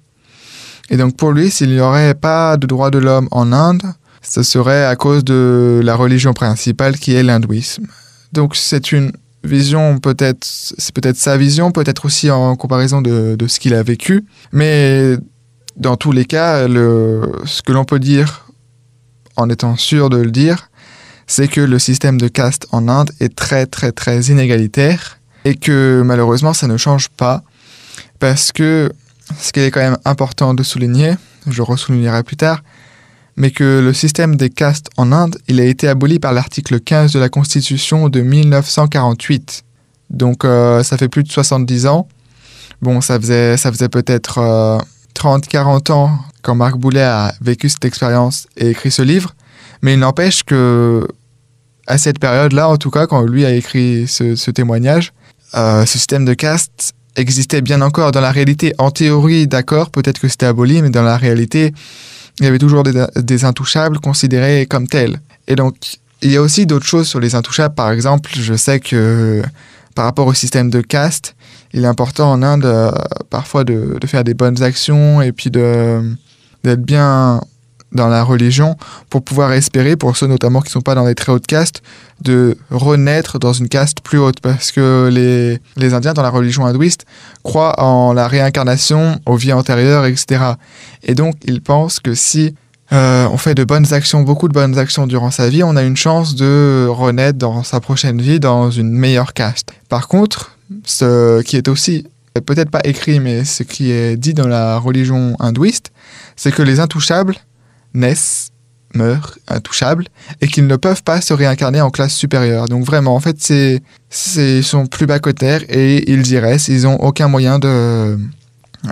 Et 0.90 0.98
donc, 0.98 1.16
pour 1.16 1.32
lui, 1.32 1.52
s'il 1.52 1.70
n'y 1.70 1.80
aurait 1.80 2.16
pas 2.16 2.58
de 2.58 2.68
droit 2.68 2.90
de 2.90 2.98
l'homme 2.98 3.28
en 3.32 3.54
Inde, 3.54 3.84
ce 4.30 4.44
serait 4.44 4.86
à 4.86 4.96
cause 4.96 5.24
de 5.24 5.82
la 5.84 5.96
religion 5.96 6.34
principale 6.34 6.98
qui 6.98 7.14
est 7.14 7.24
l'hindouisme. 7.24 7.86
Donc 8.34 8.56
c'est 8.56 8.92
une 8.92 9.12
vision 9.44 10.00
peut-être, 10.00 10.44
c'est 10.44 10.94
peut-être 10.94 11.18
sa 11.18 11.38
vision, 11.38 11.72
peut-être 11.72 12.06
aussi 12.06 12.30
en 12.30 12.56
comparaison 12.56 13.02
de, 13.02 13.38
ce 13.48 13.60
qu'il 13.60 13.74
a 13.74 13.84
vécu, 13.84 14.26
mais 14.52 15.16
dans 15.78 15.96
tous 15.96 16.12
les 16.12 16.26
cas, 16.26 16.68
ce 16.68 17.62
que 17.62 17.72
l'on 17.72 17.86
peut 17.86 18.00
dire, 18.00 18.48
en 19.38 19.50
étant 19.50 19.78
sûr 19.78 20.10
de 20.10 20.18
le 20.18 20.32
dire, 20.32 20.70
c'est 21.28 21.48
que 21.48 21.62
le 21.62 21.80
système 21.80 22.20
de 22.20 22.28
caste 22.28 22.68
en 22.72 22.88
Inde 22.88 23.12
est 23.20 23.36
très 23.36 23.66
très 23.66 23.92
très 23.92 24.22
inégalitaire 24.24 25.20
et 25.46 25.56
que 25.56 26.02
malheureusement 26.04 26.54
ça 26.54 26.68
ne 26.68 26.78
change 26.78 27.10
pas 27.10 27.44
parce 28.20 28.52
que 28.52 28.92
ce 29.40 29.52
qui 29.52 29.60
est 29.60 29.72
quand 29.72 29.82
même 29.82 29.98
important 30.06 30.54
de 30.54 30.64
souligner, 30.64 31.16
je 31.48 31.62
ressoulignerai 31.62 32.24
plus 32.24 32.38
tard, 32.38 32.64
mais 33.38 33.52
que 33.52 33.80
le 33.80 33.94
système 33.94 34.36
des 34.36 34.50
castes 34.50 34.90
en 34.98 35.12
Inde, 35.12 35.38
il 35.48 35.62
a 35.62 35.66
été 35.66 35.88
aboli 35.88 36.20
par 36.20 36.34
l'article 36.34 36.80
15 36.80 37.14
de 37.14 37.20
la 37.20 37.30
Constitution 37.30 38.10
de 38.10 38.22
1948. 38.22 39.64
Donc 40.10 40.44
euh, 40.44 40.84
ça 40.84 40.98
fait 40.98 41.08
plus 41.08 41.24
de 41.24 41.32
70 41.32 41.86
ans. 41.86 42.08
Bon, 42.82 43.00
ça 43.00 43.20
faisait, 43.20 43.56
peut-être 43.90 44.40
30-40 45.16 45.92
euh, 45.92 45.94
ans 45.94 46.20
quand 46.42 46.56
Marc 46.56 46.78
Boulet 46.78 47.04
a 47.04 47.34
vécu 47.40 47.70
cette 47.70 47.86
expérience 47.86 48.48
et 48.58 48.70
écrit 48.70 48.92
ce 48.92 49.04
livre, 49.04 49.36
mais 49.82 49.94
il 49.94 50.00
n'empêche 50.00 50.44
que 50.44 51.08
à 51.86 51.98
cette 51.98 52.20
période-là, 52.20 52.68
en 52.68 52.78
tout 52.78 52.92
cas, 52.92 53.08
quand 53.08 53.22
lui 53.22 53.46
a 53.46 53.54
écrit 53.54 54.08
ce, 54.08 54.52
témoignage, 54.52 55.14
ce 55.54 55.86
système 55.86 56.26
de 56.26 56.34
caste 56.34 56.94
existait 57.16 57.62
bien 57.62 57.82
encore 57.82 58.12
dans 58.12 58.20
la 58.20 58.32
réalité. 58.32 58.74
En 58.78 58.92
théorie, 58.92 59.48
d'accord, 59.48 59.90
peut-être 59.90 60.20
que 60.20 60.28
c'était 60.28 60.46
aboli, 60.46 60.82
mais 60.82 60.90
dans 60.90 61.04
la 61.04 61.18
réalité, 61.18 61.74
il 62.40 62.46
y 62.46 62.48
avait 62.48 62.60
toujours 62.60 62.84
des, 62.84 63.46
intouchables 63.46 64.00
considérés 64.00 64.66
comme 64.68 64.88
tels. 64.88 65.20
Et 65.48 65.56
donc, 65.56 65.76
il 66.22 66.32
y 66.32 66.38
a 66.38 66.42
aussi 66.42 66.66
d'autres 66.66 66.86
choses 66.86 67.08
sur 67.08 67.20
les 67.20 67.36
intouchables. 67.36 67.74
Par 67.74 67.92
exemple, 67.92 68.30
je 68.34 68.54
sais 68.54 68.80
que 68.80 69.42
par 69.96 70.06
rapport 70.06 70.28
au 70.28 70.34
système 70.34 70.70
de 70.70 70.82
caste, 70.82 71.36
il 71.74 71.84
est 71.84 71.88
important 71.88 72.32
en 72.32 72.44
Inde 72.44 72.66
euh, 72.66 72.92
parfois 73.30 73.64
de, 73.64 73.98
de, 74.00 74.08
faire 74.08 74.24
des 74.24 74.34
bonnes 74.34 74.62
actions 74.62 75.22
et 75.22 75.32
puis 75.32 75.50
d'être 75.50 76.82
bien 76.82 77.42
dans 77.92 78.08
la 78.08 78.24
religion 78.24 78.76
pour 79.10 79.24
pouvoir 79.24 79.54
espérer, 79.54 79.96
pour 79.96 80.18
ceux 80.18 80.28
notamment 80.28 80.62
qui 80.62 80.68
ne 80.68 80.72
sont 80.72 80.82
pas 80.82 80.96
dans 80.96 81.06
les 81.06 81.16
très 81.16 81.32
hautes 81.32 81.48
castes, 81.48 81.82
de 82.22 82.58
renaître 82.70 83.40
dans 83.40 83.54
une 83.54 83.70
caste 83.70 84.02
plus 84.02 84.20
haute. 84.20 84.40
Parce 84.42 84.72
que 84.72 85.10
les, 85.12 85.60
les 85.76 85.94
Indiens, 85.94 86.14
dans 86.14 86.24
la 86.24 86.30
religion 86.30 86.66
hindouiste, 86.66 87.06
croient 87.44 87.82
en 87.82 88.14
la 88.14 88.28
réincarnation, 88.28 89.20
aux 89.26 89.36
vies 89.36 89.54
antérieures, 89.54 90.06
etc. 90.06 90.54
Et 91.04 91.16
donc, 91.16 91.36
ils 91.46 91.62
pensent 91.62 92.00
que 92.00 92.14
si 92.14 92.56
euh, 92.94 93.28
on 93.32 93.38
fait 93.38 93.56
de 93.56 93.64
bonnes 93.64 93.94
actions, 93.94 94.22
beaucoup 94.22 94.48
de 94.48 94.54
bonnes 94.54 94.78
actions 94.78 95.08
durant 95.08 95.32
sa 95.32 95.50
vie, 95.50 95.64
on 95.64 95.76
a 95.76 95.84
une 95.84 95.98
chance 95.98 96.36
de 96.36 96.88
renaître 96.90 97.38
dans 97.38 97.64
sa 97.64 97.80
prochaine 97.80 98.22
vie 98.22 98.40
dans 98.40 98.72
une 98.72 98.92
meilleure 98.92 99.34
caste. 99.34 99.72
Par 99.90 100.08
contre, 100.08 100.58
ce 100.86 101.42
qui 101.42 101.58
est 101.58 101.68
aussi 101.68 102.06
peut-être 102.46 102.70
pas 102.70 102.82
écrit, 102.84 103.20
mais 103.20 103.44
ce 103.46 103.64
qui 103.64 103.92
est 103.92 104.16
dit 104.16 104.34
dans 104.34 104.48
la 104.48 104.78
religion 104.78 105.36
hindouiste, 105.40 105.92
c'est 106.36 106.52
que 106.52 106.62
les 106.62 106.80
intouchables 106.80 107.36
naissent, 107.98 108.52
meurent, 108.94 109.38
intouchables, 109.48 110.08
et 110.42 110.48
qu'ils 110.48 110.68
ne 110.68 110.76
peuvent 110.76 111.04
pas 111.04 111.22
se 111.22 111.34
réincarner 111.34 111.82
en 111.82 111.90
classe 111.90 112.14
supérieure. 112.14 112.66
Donc 112.66 112.86
vraiment, 112.86 113.16
en 113.16 113.20
fait, 113.20 113.38
c'est, 113.40 113.82
ils 114.38 114.64
sont 114.64 114.88
plus 114.88 115.06
bas 115.06 115.20
terre 115.20 115.62
et 115.70 116.10
ils 116.12 116.26
y 116.32 116.40
restent. 116.40 116.70
Ils 116.70 116.84
n'ont 116.84 116.98
aucun 116.98 117.28
moyen 117.28 117.60
de, 117.60 118.18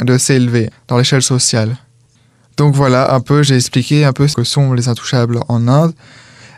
de 0.02 0.18
s'élever 0.18 0.70
dans 0.88 0.98
l'échelle 0.98 1.22
sociale. 1.22 1.78
Donc 2.58 2.76
voilà, 2.76 3.14
un 3.14 3.20
peu, 3.20 3.44
j'ai 3.44 3.56
expliqué 3.56 4.06
un 4.06 4.14
peu 4.14 4.28
ce 4.28 4.36
que 4.36 4.44
sont 4.44 4.74
les 4.74 4.88
intouchables 4.88 5.40
en 5.48 5.68
Inde. 5.68 5.94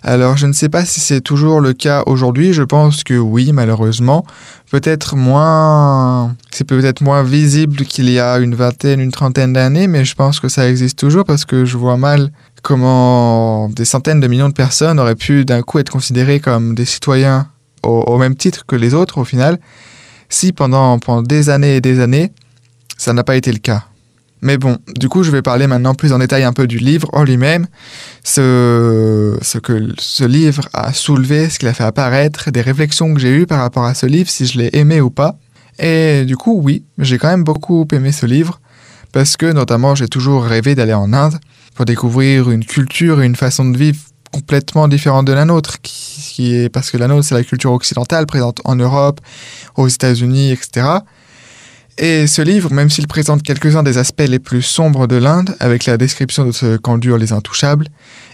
Alors 0.03 0.37
je 0.37 0.45
ne 0.45 0.53
sais 0.53 0.69
pas 0.69 0.85
si 0.85 0.99
c'est 0.99 1.21
toujours 1.21 1.59
le 1.59 1.73
cas 1.73 2.03
aujourd'hui, 2.05 2.53
je 2.53 2.63
pense 2.63 3.03
que 3.03 3.17
oui 3.17 3.51
malheureusement. 3.51 4.25
Peut-être 4.69 5.15
moins... 5.15 6.35
C'est 6.51 6.65
peut-être 6.65 7.01
moins 7.01 7.23
visible 7.23 7.85
qu'il 7.85 8.09
y 8.09 8.19
a 8.19 8.37
une 8.37 8.53
vingtaine, 8.53 8.99
une 8.99 9.11
trentaine 9.11 9.53
d'années, 9.53 9.87
mais 9.87 10.03
je 10.03 10.13
pense 10.13 10.39
que 10.39 10.49
ça 10.49 10.69
existe 10.69 10.99
toujours 10.99 11.23
parce 11.23 11.45
que 11.45 11.65
je 11.65 11.77
vois 11.77 11.97
mal 11.97 12.31
comment 12.63 13.69
des 13.69 13.85
centaines 13.85 14.19
de 14.19 14.27
millions 14.27 14.49
de 14.49 14.53
personnes 14.53 14.99
auraient 14.99 15.15
pu 15.15 15.45
d'un 15.45 15.61
coup 15.61 15.79
être 15.79 15.89
considérées 15.89 16.39
comme 16.39 16.75
des 16.75 16.85
citoyens 16.85 17.47
au, 17.83 18.17
même 18.17 18.35
titre 18.35 18.65
que 18.65 18.75
les 18.75 18.93
autres 18.93 19.17
au 19.19 19.23
final, 19.23 19.59
si 20.29 20.51
pendant, 20.51 20.99
pendant 20.99 21.21
des 21.21 21.49
années 21.49 21.77
et 21.77 21.81
des 21.81 21.99
années, 22.01 22.33
ça 22.97 23.13
n'a 23.13 23.23
pas 23.23 23.37
été 23.37 23.51
le 23.51 23.59
cas. 23.59 23.85
Mais 24.41 24.57
bon, 24.57 24.77
du 24.95 25.09
coup, 25.09 25.23
je 25.23 25.31
vais 25.31 25.41
parler 25.41 25.65
maintenant 25.67 25.95
plus 25.95 26.13
en 26.13 26.19
détail 26.19 26.43
un 26.43 26.53
peu 26.53 26.67
du 26.67 26.77
livre 26.77 27.09
en 27.13 27.23
lui-même, 27.23 27.67
ce, 28.23 29.35
que 29.59 29.93
ce 29.97 30.23
livre 30.23 30.69
a 30.73 30.93
soulevé, 30.93 31.49
ce 31.49 31.57
qu'il 31.57 31.67
a 31.67 31.73
fait 31.73 31.83
apparaître, 31.83 32.51
des 32.51 32.61
réflexions 32.61 33.13
que 33.13 33.19
j'ai 33.19 33.35
eues 33.35 33.47
par 33.47 33.59
rapport 33.59 33.85
à 33.85 33.95
ce 33.95 34.05
livre, 34.05 34.29
si 34.29 34.45
je 34.45 34.59
l'ai 34.59 34.69
aimé 34.73 35.01
ou 35.01 35.09
pas. 35.09 35.35
Et 35.79 36.23
du 36.25 36.37
coup, 36.37 36.59
oui, 36.63 36.83
j'ai 36.99 37.17
quand 37.17 37.29
même 37.29 37.43
beaucoup 37.43 37.87
aimé 37.91 38.11
ce 38.11 38.25
livre, 38.25 38.59
parce 39.11 39.37
que 39.37 39.51
notamment, 39.51 39.95
j'ai 39.95 40.07
toujours 40.07 40.43
rêvé 40.43 40.75
d'aller 40.75 40.93
en 40.93 41.13
Inde 41.13 41.39
pour 41.73 41.85
découvrir 41.85 42.51
une 42.51 42.65
culture 42.65 43.21
et 43.21 43.25
une 43.25 43.35
façon 43.35 43.65
de 43.65 43.77
vivre 43.77 43.99
complètement 44.31 44.87
différente 44.87 45.25
de 45.25 45.33
la 45.33 45.45
nôtre, 45.45 45.77
parce 46.73 46.91
que 46.91 46.97
la 46.97 47.07
nôtre, 47.07 47.25
c'est 47.27 47.35
la 47.35 47.43
culture 47.43 47.71
occidentale 47.71 48.27
présente 48.27 48.61
en 48.65 48.75
Europe, 48.75 49.19
aux 49.75 49.87
États-Unis, 49.87 50.51
etc. 50.51 50.87
Et 51.97 52.27
ce 52.27 52.43
livre, 52.43 52.71
même 52.71 52.91
s'il 52.91 53.07
présente 53.07 53.41
quelques-uns 53.41 53.81
des 53.81 53.97
aspects 53.97 54.25
les 54.27 54.37
plus 54.37 54.61
sombres 54.61 55.07
de 55.07 55.15
l'Inde, 55.15 55.55
avec 55.59 55.85
la 55.85 55.97
description 55.97 56.45
de 56.45 56.51
ce 56.51 56.77
qu'endurent 56.77 57.17
les 57.17 57.33
intouchables, 57.33 57.87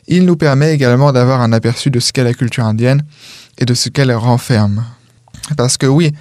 il 0.08 0.26
nous 0.26 0.36
permet 0.36 0.74
également 0.74 1.14
d'avoir 1.14 1.42
un 1.42 1.54
aperçu 1.54 1.90
de 1.90 2.02
ce 2.02 2.12
qu'est 2.12 2.26
la 2.26 2.34
culture 2.34 2.66
indienne 2.66 3.04
et 3.58 3.66
de 3.66 3.74
ce 3.74 3.88
qu'elle 3.88 4.12
renferme. 4.14 4.84
Parce 5.56 5.78
que 5.78 5.86
oui, 5.86 6.12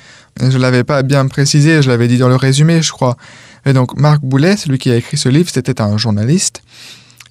je 0.40 0.46
ne 0.46 0.58
l'avais 0.58 0.84
pas 0.84 1.02
bien 1.02 1.26
précisé, 1.26 1.82
je 1.82 1.88
l'avais 1.88 2.06
dit 2.06 2.18
dans 2.18 2.28
le 2.28 2.36
résumé, 2.36 2.80
je 2.80 2.92
crois. 2.92 3.16
Et 3.66 3.72
donc, 3.72 3.98
Marc 3.98 4.20
Boulet, 4.22 4.56
celui 4.56 4.78
qui 4.78 4.90
a 4.90 4.96
écrit 4.96 5.16
ce 5.16 5.28
livre, 5.28 5.50
c'était 5.52 5.80
un 5.80 5.96
journaliste. 5.96 6.62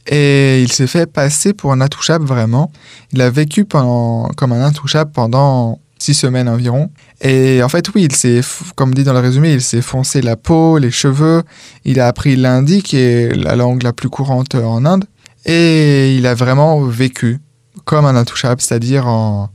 Et 0.07 0.61
il 0.61 0.71
s'est 0.71 0.87
fait 0.87 1.05
passer 1.05 1.53
pour 1.53 1.71
un 1.71 1.79
intouchable 1.79 2.25
vraiment. 2.25 2.71
Il 3.13 3.21
a 3.21 3.29
vécu 3.29 3.63
pendant, 3.63 4.29
comme 4.35 4.51
un 4.51 4.65
intouchable 4.65 5.11
pendant 5.11 5.79
six 5.99 6.15
semaines 6.15 6.49
environ. 6.49 6.89
Et 7.23 7.61
en 7.61 7.69
fait, 7.69 7.87
oui, 7.93 8.07
il 8.09 8.15
s'est, 8.15 8.41
comme 8.75 8.93
dit 8.95 9.03
dans 9.03 9.13
le 9.13 9.19
résumé, 9.19 9.53
il 9.53 9.61
s'est 9.61 9.81
foncé 9.81 10.21
la 10.21 10.35
peau, 10.35 10.79
les 10.79 10.89
cheveux. 10.89 11.43
Il 11.85 11.99
a 11.99 12.07
appris 12.07 12.35
l'hindi, 12.35 12.81
qui 12.81 12.97
est 12.97 13.35
la 13.35 13.55
langue 13.55 13.83
la 13.83 13.93
plus 13.93 14.09
courante 14.09 14.55
en 14.55 14.85
Inde. 14.85 15.05
Et 15.45 16.15
il 16.15 16.25
a 16.25 16.33
vraiment 16.33 16.81
vécu 16.81 17.39
comme 17.85 18.05
un 18.05 18.15
intouchable, 18.15 18.59
c'est-à-dire 18.59 19.07
en, 19.07 19.49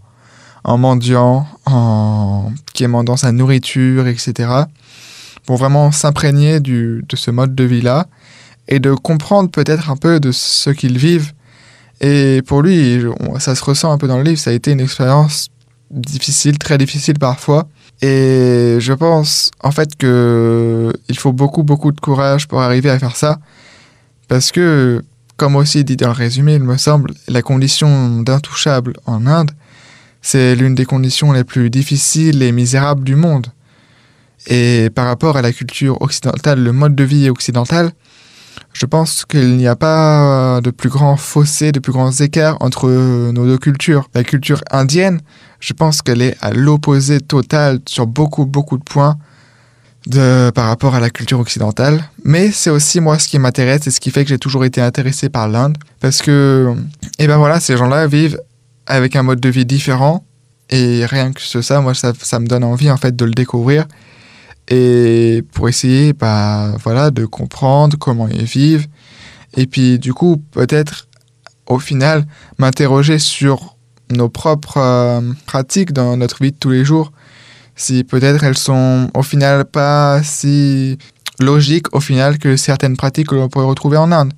en 0.62 0.78
mendiant, 0.78 1.46
en 1.64 2.52
quémandant 2.72 3.16
sa 3.16 3.32
nourriture, 3.32 4.06
etc. 4.06 4.48
Pour 5.44 5.56
vraiment 5.56 5.90
s'imprégner 5.90 6.60
de 6.60 7.02
ce 7.14 7.30
mode 7.32 7.54
de 7.54 7.64
vie-là 7.64 8.06
et 8.68 8.78
de 8.78 8.92
comprendre 8.92 9.50
peut-être 9.50 9.90
un 9.90 9.96
peu 9.96 10.20
de 10.20 10.30
ce 10.30 10.70
qu'ils 10.70 10.98
vivent. 10.98 11.32
Et 12.00 12.42
pour 12.46 12.62
lui, 12.62 13.00
ça 13.38 13.54
se 13.54 13.64
ressent 13.64 13.90
un 13.90 13.98
peu 13.98 14.06
dans 14.06 14.18
le 14.18 14.24
livre, 14.24 14.38
ça 14.38 14.50
a 14.50 14.52
été 14.52 14.70
une 14.70 14.80
expérience 14.80 15.48
difficile, 15.90 16.58
très 16.58 16.78
difficile 16.78 17.18
parfois. 17.18 17.68
Et 18.02 18.76
je 18.78 18.92
pense 18.92 19.50
en 19.62 19.70
fait 19.70 19.96
que 19.96 20.92
il 21.08 21.18
faut 21.18 21.32
beaucoup 21.32 21.62
beaucoup 21.62 21.92
de 21.92 22.00
courage 22.00 22.46
pour 22.46 22.60
arriver 22.60 22.90
à 22.90 22.98
faire 22.98 23.16
ça, 23.16 23.38
parce 24.28 24.52
que 24.52 25.02
comme 25.36 25.56
aussi 25.56 25.84
dit 25.84 25.96
dans 25.96 26.08
le 26.08 26.12
résumé, 26.12 26.54
il 26.54 26.62
me 26.62 26.76
semble, 26.76 27.12
la 27.28 27.42
condition 27.42 28.22
d'intouchable 28.22 28.94
en 29.06 29.26
Inde, 29.26 29.50
c'est 30.22 30.54
l'une 30.56 30.74
des 30.74 30.86
conditions 30.86 31.32
les 31.32 31.44
plus 31.44 31.70
difficiles 31.70 32.42
et 32.42 32.52
misérables 32.52 33.04
du 33.04 33.16
monde. 33.16 33.46
Et 34.46 34.90
par 34.94 35.06
rapport 35.06 35.36
à 35.36 35.42
la 35.42 35.52
culture 35.52 36.00
occidentale, 36.00 36.62
le 36.62 36.72
mode 36.72 36.94
de 36.94 37.04
vie 37.04 37.28
occidental, 37.28 37.92
je 38.76 38.84
pense 38.84 39.24
qu'il 39.24 39.56
n'y 39.56 39.66
a 39.66 39.74
pas 39.74 40.60
de 40.62 40.70
plus 40.70 40.90
grand 40.90 41.16
fossé, 41.16 41.72
de 41.72 41.80
plus 41.80 41.92
grands 41.92 42.12
écarts 42.12 42.58
entre 42.60 42.90
nos 43.32 43.46
deux 43.46 43.56
cultures. 43.56 44.10
La 44.14 44.22
culture 44.22 44.60
indienne, 44.70 45.22
je 45.60 45.72
pense 45.72 46.02
qu'elle 46.02 46.20
est 46.20 46.36
à 46.42 46.52
l'opposé 46.52 47.22
total 47.22 47.80
sur 47.86 48.06
beaucoup, 48.06 48.44
beaucoup 48.44 48.76
de 48.76 48.84
points 48.84 49.16
par 50.54 50.66
rapport 50.66 50.94
à 50.94 51.00
la 51.00 51.08
culture 51.08 51.40
occidentale. 51.40 52.04
Mais 52.22 52.50
c'est 52.50 52.68
aussi 52.68 53.00
moi 53.00 53.18
ce 53.18 53.28
qui 53.28 53.38
m'intéresse 53.38 53.86
et 53.86 53.90
ce 53.90 53.98
qui 53.98 54.10
fait 54.10 54.24
que 54.24 54.28
j'ai 54.28 54.38
toujours 54.38 54.66
été 54.66 54.82
intéressé 54.82 55.30
par 55.30 55.48
l'Inde. 55.48 55.78
Parce 56.00 56.20
que, 56.20 56.74
et 57.18 57.24
eh 57.24 57.26
ben 57.26 57.38
voilà, 57.38 57.60
ces 57.60 57.78
gens-là 57.78 58.06
vivent 58.06 58.38
avec 58.86 59.16
un 59.16 59.22
mode 59.22 59.40
de 59.40 59.48
vie 59.48 59.64
différent. 59.64 60.22
Et 60.68 61.06
rien 61.06 61.32
que 61.32 61.40
ça, 61.40 61.80
moi, 61.80 61.94
ça, 61.94 62.12
ça 62.20 62.40
me 62.40 62.46
donne 62.46 62.64
envie 62.64 62.90
en 62.90 62.98
fait 62.98 63.16
de 63.16 63.24
le 63.24 63.32
découvrir 63.32 63.86
et 64.68 65.44
pour 65.52 65.68
essayer 65.68 66.12
bah, 66.12 66.74
voilà, 66.82 67.10
de 67.10 67.24
comprendre 67.24 67.96
comment 67.98 68.28
ils 68.28 68.44
vivent. 68.44 68.86
Et 69.56 69.66
puis 69.66 69.98
du 69.98 70.12
coup, 70.12 70.42
peut-être 70.50 71.08
au 71.66 71.78
final, 71.78 72.26
m'interroger 72.58 73.18
sur 73.18 73.76
nos 74.10 74.28
propres 74.28 74.78
euh, 74.78 75.20
pratiques 75.46 75.92
dans 75.92 76.16
notre 76.16 76.42
vie 76.42 76.52
de 76.52 76.56
tous 76.56 76.70
les 76.70 76.84
jours. 76.84 77.12
Si 77.74 78.04
peut-être 78.04 78.44
elles 78.44 78.56
sont 78.56 79.10
au 79.14 79.22
final 79.22 79.64
pas 79.64 80.22
si 80.22 80.96
logiques 81.40 81.94
au 81.94 82.00
final 82.00 82.38
que 82.38 82.56
certaines 82.56 82.96
pratiques 82.96 83.28
que 83.28 83.34
l'on 83.34 83.48
pourrait 83.48 83.66
retrouver 83.66 83.96
en 83.96 84.12
Inde. 84.12 84.32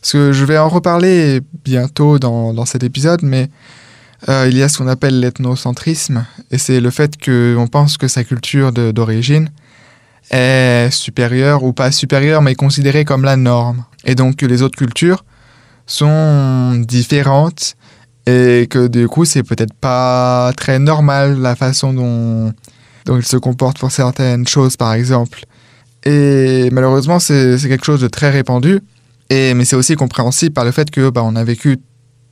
Parce 0.00 0.12
que 0.12 0.32
je 0.32 0.44
vais 0.44 0.58
en 0.58 0.68
reparler 0.68 1.40
bientôt 1.64 2.18
dans, 2.18 2.52
dans 2.54 2.64
cet 2.64 2.82
épisode, 2.82 3.22
mais 3.22 3.48
euh, 4.28 4.48
il 4.50 4.56
y 4.56 4.62
a 4.62 4.68
ce 4.68 4.78
qu'on 4.78 4.88
appelle 4.88 5.20
l'ethnocentrisme, 5.20 6.24
et 6.50 6.58
c'est 6.58 6.80
le 6.80 6.90
fait 6.90 7.22
qu'on 7.22 7.68
pense 7.70 7.98
que 7.98 8.08
sa 8.08 8.24
culture 8.24 8.72
d'origine 8.72 9.50
est 10.30 10.90
supérieure 10.90 11.62
ou 11.62 11.72
pas 11.72 11.92
supérieure, 11.92 12.42
mais 12.42 12.54
considérée 12.54 13.04
comme 13.04 13.24
la 13.24 13.36
norme. 13.36 13.84
Et 14.04 14.14
donc 14.14 14.36
que 14.36 14.46
les 14.46 14.62
autres 14.62 14.76
cultures 14.76 15.24
sont 15.86 16.74
différentes 16.76 17.76
et 18.26 18.66
que 18.68 18.88
du 18.88 19.06
coup 19.06 19.24
c'est 19.24 19.44
peut-être 19.44 19.74
pas 19.74 20.52
très 20.56 20.78
normal 20.80 21.38
la 21.40 21.54
façon 21.54 21.92
dont, 21.92 22.52
ils 23.08 23.24
se 23.24 23.36
comportent 23.36 23.78
pour 23.78 23.92
certaines 23.92 24.48
choses 24.48 24.76
par 24.76 24.94
exemple. 24.94 25.44
Et 26.04 26.70
malheureusement 26.72 27.20
c'est 27.20 27.56
quelque 27.62 27.84
chose 27.84 28.00
de 28.00 28.08
très 28.08 28.30
répandu, 28.30 28.80
et, 29.30 29.54
mais 29.54 29.64
c'est 29.64 29.76
aussi 29.76 29.94
compréhensible 29.94 30.52
par 30.52 30.64
le 30.64 30.72
fait 30.72 30.90
que 30.90 31.10
bah, 31.10 31.22
on 31.24 31.36
a 31.36 31.44
vécu 31.44 31.78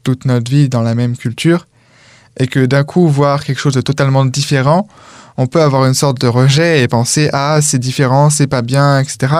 toute 0.02 0.24
notre 0.24 0.50
vie 0.50 0.68
dans 0.68 0.82
la 0.82 0.94
même 0.94 1.16
culture 1.16 1.66
et 2.38 2.46
que 2.46 2.66
d'un 2.66 2.84
coup 2.84 3.08
voir 3.08 3.44
quelque 3.44 3.58
chose 3.58 3.74
de 3.74 3.80
totalement 3.80 4.24
différent, 4.24 4.88
on 5.36 5.46
peut 5.46 5.62
avoir 5.62 5.86
une 5.86 5.94
sorte 5.94 6.20
de 6.20 6.26
rejet 6.26 6.82
et 6.82 6.88
penser 6.88 7.28
ah 7.32 7.58
c'est 7.60 7.78
différent, 7.78 8.30
c'est 8.30 8.46
pas 8.46 8.62
bien, 8.62 9.00
etc. 9.00 9.34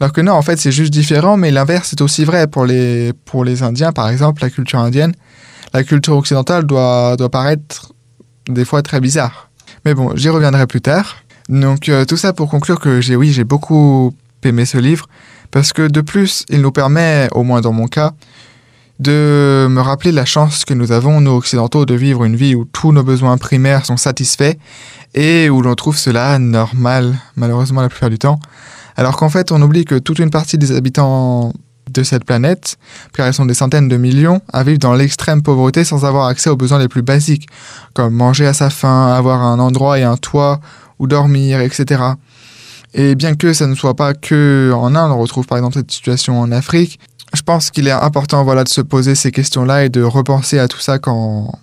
Alors 0.00 0.12
que 0.12 0.20
non, 0.20 0.32
en 0.32 0.42
fait 0.42 0.58
c'est 0.58 0.72
juste 0.72 0.92
différent, 0.92 1.36
mais 1.36 1.50
l'inverse 1.50 1.92
est 1.92 2.00
aussi 2.00 2.24
vrai 2.24 2.46
pour 2.46 2.64
les 2.64 3.12
pour 3.24 3.44
les 3.44 3.62
Indiens 3.62 3.92
par 3.92 4.08
exemple, 4.08 4.42
la 4.42 4.50
culture 4.50 4.78
indienne, 4.78 5.14
la 5.72 5.84
culture 5.84 6.16
occidentale 6.16 6.64
doit 6.64 7.16
doit 7.16 7.30
paraître 7.30 7.92
des 8.48 8.64
fois 8.64 8.82
très 8.82 9.00
bizarre. 9.00 9.50
Mais 9.84 9.94
bon, 9.94 10.14
j'y 10.16 10.28
reviendrai 10.28 10.66
plus 10.66 10.80
tard. 10.80 11.16
Donc 11.48 11.88
euh, 11.88 12.04
tout 12.04 12.16
ça 12.16 12.32
pour 12.32 12.48
conclure 12.48 12.78
que 12.78 13.00
j'ai 13.00 13.16
oui, 13.16 13.32
j'ai 13.32 13.44
beaucoup 13.44 14.14
aimé 14.44 14.64
ce 14.64 14.78
livre 14.78 15.08
parce 15.52 15.72
que 15.72 15.86
de 15.86 16.00
plus, 16.00 16.44
il 16.48 16.62
nous 16.62 16.72
permet, 16.72 17.28
au 17.32 17.44
moins 17.44 17.60
dans 17.60 17.72
mon 17.72 17.86
cas, 17.86 18.14
de 19.02 19.66
me 19.68 19.80
rappeler 19.80 20.12
la 20.12 20.24
chance 20.24 20.64
que 20.64 20.74
nous 20.74 20.92
avons, 20.92 21.20
nous 21.20 21.32
occidentaux, 21.32 21.84
de 21.84 21.94
vivre 21.94 22.24
une 22.24 22.36
vie 22.36 22.54
où 22.54 22.64
tous 22.64 22.92
nos 22.92 23.02
besoins 23.02 23.36
primaires 23.36 23.84
sont 23.84 23.96
satisfaits 23.96 24.54
et 25.14 25.50
où 25.50 25.60
l'on 25.60 25.74
trouve 25.74 25.98
cela 25.98 26.38
normal, 26.38 27.18
malheureusement 27.36 27.82
la 27.82 27.88
plupart 27.88 28.10
du 28.10 28.18
temps. 28.18 28.38
Alors 28.96 29.16
qu'en 29.16 29.28
fait, 29.28 29.52
on 29.52 29.60
oublie 29.60 29.84
que 29.84 29.98
toute 29.98 30.18
une 30.18 30.30
partie 30.30 30.56
des 30.56 30.72
habitants 30.72 31.52
de 31.90 32.02
cette 32.02 32.24
planète, 32.24 32.78
car 33.12 33.26
elles 33.26 33.34
sont 33.34 33.44
des 33.44 33.54
centaines 33.54 33.88
de 33.88 33.96
millions, 33.96 34.40
à 34.52 34.62
vivre 34.62 34.78
dans 34.78 34.94
l'extrême 34.94 35.42
pauvreté 35.42 35.84
sans 35.84 36.04
avoir 36.04 36.26
accès 36.26 36.48
aux 36.48 36.56
besoins 36.56 36.78
les 36.78 36.88
plus 36.88 37.02
basiques, 37.02 37.48
comme 37.94 38.14
manger 38.14 38.46
à 38.46 38.54
sa 38.54 38.70
faim, 38.70 39.12
avoir 39.12 39.42
un 39.42 39.58
endroit 39.58 39.98
et 39.98 40.02
un 40.02 40.16
toit 40.16 40.60
où 40.98 41.06
dormir, 41.06 41.60
etc. 41.60 42.02
Et 42.94 43.14
bien 43.14 43.34
que 43.34 43.52
ça 43.52 43.66
ne 43.66 43.74
soit 43.74 43.94
pas 43.94 44.12
que 44.14 44.72
en 44.74 44.94
Inde, 44.94 45.12
on 45.12 45.18
retrouve 45.18 45.46
par 45.46 45.58
exemple 45.58 45.76
cette 45.76 45.90
situation 45.90 46.40
en 46.40 46.52
Afrique, 46.52 47.00
je 47.34 47.42
pense 47.42 47.70
qu'il 47.70 47.88
est 47.88 47.92
important 47.92 48.44
voilà, 48.44 48.64
de 48.64 48.68
se 48.68 48.80
poser 48.80 49.14
ces 49.14 49.30
questions-là 49.30 49.84
et 49.84 49.88
de 49.88 50.02
repenser 50.02 50.58
à 50.58 50.68
tout 50.68 50.80
ça 50.80 50.98
quand, 50.98 51.58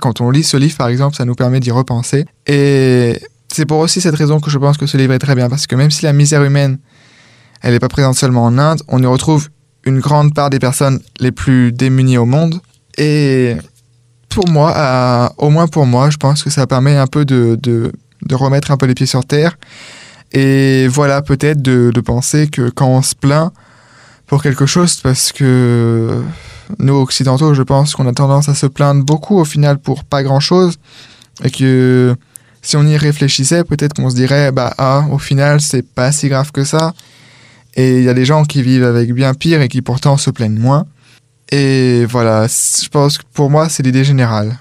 quand 0.00 0.20
on 0.20 0.30
lit 0.30 0.42
ce 0.42 0.56
livre, 0.56 0.76
par 0.76 0.88
exemple, 0.88 1.16
ça 1.16 1.24
nous 1.24 1.34
permet 1.34 1.60
d'y 1.60 1.70
repenser. 1.70 2.26
Et 2.46 3.20
c'est 3.52 3.66
pour 3.66 3.78
aussi 3.78 4.00
cette 4.00 4.16
raison 4.16 4.40
que 4.40 4.50
je 4.50 4.58
pense 4.58 4.76
que 4.76 4.86
ce 4.86 4.96
livre 4.96 5.12
est 5.12 5.18
très 5.18 5.34
bien, 5.34 5.48
parce 5.48 5.66
que 5.66 5.76
même 5.76 5.90
si 5.90 6.04
la 6.04 6.12
misère 6.12 6.42
humaine, 6.42 6.78
elle 7.60 7.74
n'est 7.74 7.78
pas 7.78 7.88
présente 7.88 8.16
seulement 8.16 8.44
en 8.44 8.58
Inde, 8.58 8.82
on 8.88 9.00
y 9.02 9.06
retrouve 9.06 9.48
une 9.84 10.00
grande 10.00 10.34
part 10.34 10.50
des 10.50 10.58
personnes 10.58 11.00
les 11.20 11.32
plus 11.32 11.72
démunies 11.72 12.18
au 12.18 12.24
monde. 12.24 12.60
Et 12.98 13.56
pour 14.28 14.48
moi, 14.48 15.32
au 15.38 15.50
moins 15.50 15.68
pour 15.68 15.86
moi, 15.86 16.10
je 16.10 16.16
pense 16.16 16.42
que 16.42 16.50
ça 16.50 16.66
permet 16.66 16.96
un 16.96 17.06
peu 17.06 17.24
de, 17.24 17.56
de, 17.60 18.34
remettre 18.34 18.70
un 18.70 18.76
peu 18.76 18.86
les 18.86 18.94
pieds 18.94 19.06
sur 19.06 19.24
terre. 19.24 19.56
Et 20.32 20.88
voilà, 20.88 21.22
peut-être 21.22 21.60
de 21.62 22.00
penser 22.00 22.48
que 22.48 22.70
quand 22.70 22.88
on 22.88 23.02
se 23.02 23.14
plaint 23.14 23.52
pour 24.32 24.42
quelque 24.42 24.64
chose, 24.64 24.96
parce 25.02 25.30
que 25.30 26.22
nous, 26.78 26.94
occidentaux, 26.94 27.52
je 27.52 27.60
pense 27.62 27.94
qu'on 27.94 28.06
a 28.06 28.14
tendance 28.14 28.48
à 28.48 28.54
se 28.54 28.64
plaindre 28.64 29.04
beaucoup 29.04 29.36
au 29.36 29.44
final 29.44 29.78
pour 29.78 30.04
pas 30.04 30.22
grand-chose, 30.22 30.78
et 31.44 31.50
que 31.50 32.16
si 32.62 32.78
on 32.78 32.86
y 32.86 32.96
réfléchissait, 32.96 33.62
peut-être 33.62 33.92
qu'on 33.92 34.08
se 34.08 34.14
dirait, 34.14 34.50
bah, 34.50 34.72
ah, 34.78 35.04
au 35.10 35.18
final, 35.18 35.60
c'est 35.60 35.82
pas 35.82 36.12
si 36.12 36.30
grave 36.30 36.50
que 36.50 36.64
ça. 36.64 36.94
Et 37.74 37.98
il 37.98 38.04
y 38.04 38.08
a 38.08 38.14
des 38.14 38.24
gens 38.24 38.44
qui 38.44 38.62
vivent 38.62 38.84
avec 38.84 39.12
bien 39.12 39.34
pire 39.34 39.60
et 39.60 39.68
qui 39.68 39.82
pourtant 39.82 40.16
se 40.16 40.30
plaignent 40.30 40.58
moins. 40.58 40.86
Et 41.50 42.06
voilà, 42.06 42.46
je 42.46 42.88
pense 42.88 43.18
que 43.18 43.24
pour 43.34 43.50
moi, 43.50 43.68
c'est 43.68 43.82
l'idée 43.82 44.02
générale. 44.02 44.58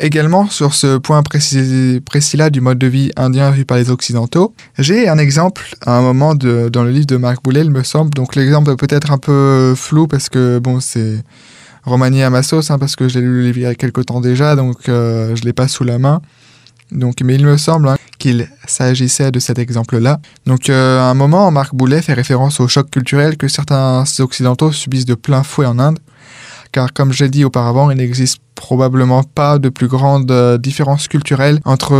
Également, 0.00 0.48
sur 0.48 0.74
ce 0.74 0.98
point 0.98 1.22
précis, 1.22 2.02
précis-là 2.04 2.50
du 2.50 2.60
mode 2.60 2.78
de 2.78 2.88
vie 2.88 3.12
indien 3.16 3.50
vu 3.52 3.64
par 3.64 3.76
les 3.76 3.90
Occidentaux, 3.90 4.52
j'ai 4.76 5.08
un 5.08 5.18
exemple 5.18 5.62
à 5.86 5.96
un 5.96 6.02
moment 6.02 6.34
dans 6.34 6.82
le 6.82 6.90
livre 6.90 7.06
de 7.06 7.16
Marc 7.16 7.44
Boulet, 7.44 7.60
il 7.60 7.70
me 7.70 7.84
semble. 7.84 8.10
Donc 8.10 8.34
l'exemple 8.34 8.74
peut-être 8.74 9.12
un 9.12 9.18
peu 9.18 9.74
flou 9.76 10.08
parce 10.08 10.28
que, 10.28 10.58
bon, 10.58 10.80
c'est 10.80 11.22
remanié 11.84 12.24
à 12.24 12.30
ma 12.30 12.42
sauce, 12.42 12.72
hein, 12.72 12.78
parce 12.78 12.96
que 12.96 13.08
j'ai 13.08 13.20
lu 13.20 13.38
le 13.38 13.42
livre 13.42 13.58
il 13.58 13.62
y 13.62 13.66
a 13.66 13.74
quelque 13.76 14.00
temps 14.00 14.20
déjà, 14.20 14.56
donc 14.56 14.88
euh, 14.88 15.36
je 15.36 15.42
ne 15.42 15.46
l'ai 15.46 15.52
pas 15.52 15.68
sous 15.68 15.84
la 15.84 15.98
main. 15.98 16.20
Donc, 16.90 17.20
mais 17.22 17.34
il 17.34 17.44
me 17.44 17.56
semble 17.56 17.88
hein, 17.88 17.96
qu'il 18.18 18.48
s'agissait 18.66 19.30
de 19.30 19.38
cet 19.38 19.58
exemple-là. 19.58 20.20
Donc, 20.46 20.70
euh, 20.70 21.00
à 21.00 21.04
un 21.04 21.14
moment, 21.14 21.50
Marc 21.50 21.74
Boulet 21.74 22.02
fait 22.02 22.14
référence 22.14 22.60
au 22.60 22.68
choc 22.68 22.90
culturel 22.90 23.36
que 23.36 23.48
certains 23.48 24.04
occidentaux 24.18 24.72
subissent 24.72 25.06
de 25.06 25.14
plein 25.14 25.42
fouet 25.42 25.66
en 25.66 25.78
Inde. 25.78 25.98
Car, 26.74 26.92
comme 26.92 27.12
j'ai 27.12 27.28
dit 27.28 27.44
auparavant, 27.44 27.92
il 27.92 27.98
n'existe 27.98 28.40
probablement 28.56 29.22
pas 29.22 29.60
de 29.60 29.68
plus 29.68 29.86
grande 29.86 30.28
euh, 30.32 30.58
différence 30.58 31.06
culturelle 31.06 31.60
entre 31.64 31.94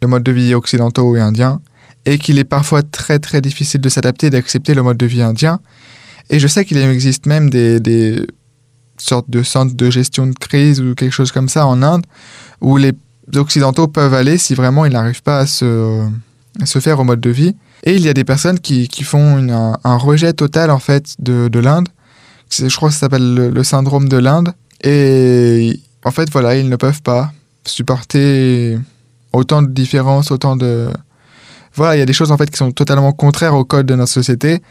le 0.00 0.08
mode 0.08 0.22
de 0.22 0.32
vie 0.32 0.54
occidentaux 0.54 1.14
et 1.14 1.20
indien, 1.20 1.60
et 2.06 2.16
qu'il 2.16 2.38
est 2.38 2.44
parfois 2.44 2.82
très 2.82 3.18
très 3.18 3.42
difficile 3.42 3.82
de 3.82 3.88
s'adapter 3.90 4.28
et 4.28 4.30
d'accepter 4.30 4.72
le 4.72 4.82
mode 4.82 4.96
de 4.96 5.04
vie 5.04 5.20
indien. 5.20 5.60
Et 6.30 6.38
je 6.38 6.48
sais 6.48 6.64
qu'il 6.64 6.78
existe 6.78 7.26
même 7.26 7.50
des, 7.50 8.26
sortes 8.96 9.28
de 9.28 9.42
centres 9.42 9.76
de 9.76 9.90
gestion 9.90 10.26
de 10.26 10.32
crise 10.32 10.80
ou 10.80 10.94
quelque 10.94 11.12
chose 11.12 11.30
comme 11.30 11.50
ça 11.50 11.66
en 11.66 11.82
Inde, 11.82 12.06
où 12.62 12.78
les 12.78 12.92
occidentaux 13.36 13.88
peuvent 13.88 14.14
aller 14.14 14.38
si 14.38 14.54
vraiment 14.54 14.86
ils 14.86 14.92
n'arrivent 14.94 15.22
pas 15.22 15.40
à 15.40 15.46
se, 15.46 16.08
se, 16.64 16.78
faire 16.78 16.98
au 16.98 17.04
mode 17.04 17.20
de 17.20 17.30
vie. 17.30 17.54
Et 17.82 17.94
il 17.94 18.00
y 18.00 18.08
a 18.08 18.14
des 18.14 18.24
personnes 18.24 18.58
qui, 18.58 18.88
font 19.04 19.36
un, 19.84 19.96
rejet 19.98 20.32
total 20.32 20.70
en 20.70 20.78
fait 20.78 21.14
de 21.18 21.58
l'Inde. 21.58 21.90
Je 22.50 22.74
crois 22.76 22.88
que 22.88 22.94
ça 22.94 23.00
s'appelle 23.00 23.34
le, 23.34 23.64
syndrome 23.64 24.08
de 24.08 24.16
l'Inde. 24.16 24.52
Et 24.82 25.80
en 26.04 26.10
fait, 26.10 26.30
voilà, 26.30 26.56
ils 26.56 26.68
ne 26.68 26.76
peuvent 26.76 27.02
pas 27.02 27.32
supporter 27.64 28.78
autant 29.32 29.62
de 29.62 29.68
différences, 29.68 30.30
autant 30.30 30.56
de... 30.56 30.88
Voilà, 31.74 31.96
il 31.96 31.98
y 31.98 32.02
a 32.02 32.06
des 32.06 32.12
choses 32.12 32.32
en 32.32 32.36
fait 32.36 32.50
qui 32.50 32.56
sont 32.56 32.72
totalement 32.72 33.12
contraires 33.12 33.54
au 33.54 33.64
code 33.64 33.86
de 33.86 33.94
notre 33.94 34.12
société. 34.12 34.62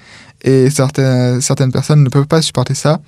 Et 0.44 0.70
certaines, 0.70 1.42
certaines 1.42 1.72
personnes 1.72 2.04
ne 2.04 2.10
peuvent 2.10 2.28
pas 2.28 2.42
supporter 2.42 2.74
ça. 2.74 3.00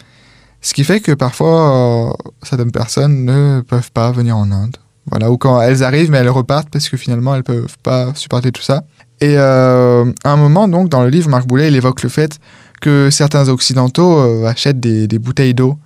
Ce 0.62 0.74
qui 0.74 0.84
fait 0.84 1.00
que 1.00 1.14
parfois, 1.14 2.10
euh, 2.10 2.14
certaines 2.44 2.72
personnes 2.72 3.26
ne 3.26 3.62
peuvent 3.62 3.92
pas 3.92 4.12
venir 4.12 4.38
en 4.38 4.52
Inde. 4.52 4.78
Voilà, 5.06 5.32
ou 5.32 5.38
quand 5.38 5.60
elles 5.62 5.84
arrivent, 5.84 6.12
mais 6.12 6.20
elles 6.20 6.30
repartent 6.30 6.70
parce 6.70 6.90
que 6.90 6.98
finalement, 6.98 7.34
elles 7.34 7.44
peuvent 7.44 7.78
pas 7.82 8.14
supporter 8.14 8.52
tout 8.52 8.62
ça. 8.62 8.84
Et 9.22 9.36
euh, 9.38 10.06
à 10.24 10.32
un 10.32 10.38
moment, 10.38 10.68
donc, 10.68 10.90
dans 10.90 11.04
le 11.04 11.10
livre, 11.10 11.30
Marc 11.30 11.48
Boulet, 11.48 11.70
il 11.70 11.76
évoque 11.76 12.04
le 12.04 12.10
fait 12.10 12.40
que 12.80 13.10
certains 13.12 13.48
occidentaux 13.50 14.20
euh, 14.20 14.46
achètent 14.48 14.80
des, 14.80 15.08
des 15.08 15.20
bouteilles 15.20 15.54
d'eau, 15.54 15.78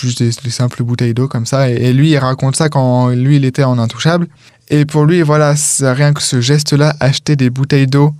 juste 0.00 0.22
des, 0.22 0.50
simples 0.50 0.82
bouteilles 0.82 1.14
d'eau 1.14 1.28
comme 1.28 1.46
ça. 1.46 1.68
Et, 1.70 1.92
lui, 1.92 2.10
il 2.10 2.18
raconte 2.18 2.56
ça 2.56 2.68
quand 2.68 3.08
lui, 3.10 3.36
il 3.36 3.44
était 3.44 3.64
en 3.64 3.78
intouchable. 3.78 4.28
Et 4.68 4.84
pour 4.84 5.04
lui, 5.04 5.22
voilà, 5.22 5.54
rien 5.80 6.12
que 6.12 6.22
ce 6.22 6.40
geste-là, 6.40 6.94
acheter 7.00 7.36
des 7.36 7.50
bouteilles 7.50 7.86
d'eau, 7.86 8.14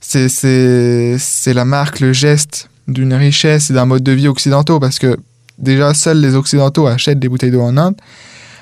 c'est 0.00 1.18
la 1.46 1.64
marque, 1.64 2.00
le 2.00 2.12
geste 2.12 2.68
d'une 2.88 3.14
richesse 3.14 3.70
et 3.70 3.74
d'un 3.74 3.86
mode 3.86 4.02
de 4.02 4.12
vie 4.12 4.28
occidentaux, 4.28 4.80
parce 4.80 4.98
que 4.98 5.16
déjà, 5.58 5.94
seuls 5.94 6.20
les 6.20 6.34
occidentaux 6.34 6.86
achètent 6.86 7.20
des 7.20 7.28
bouteilles 7.28 7.50
d'eau 7.50 7.62
en 7.62 7.76
Inde. 7.76 7.96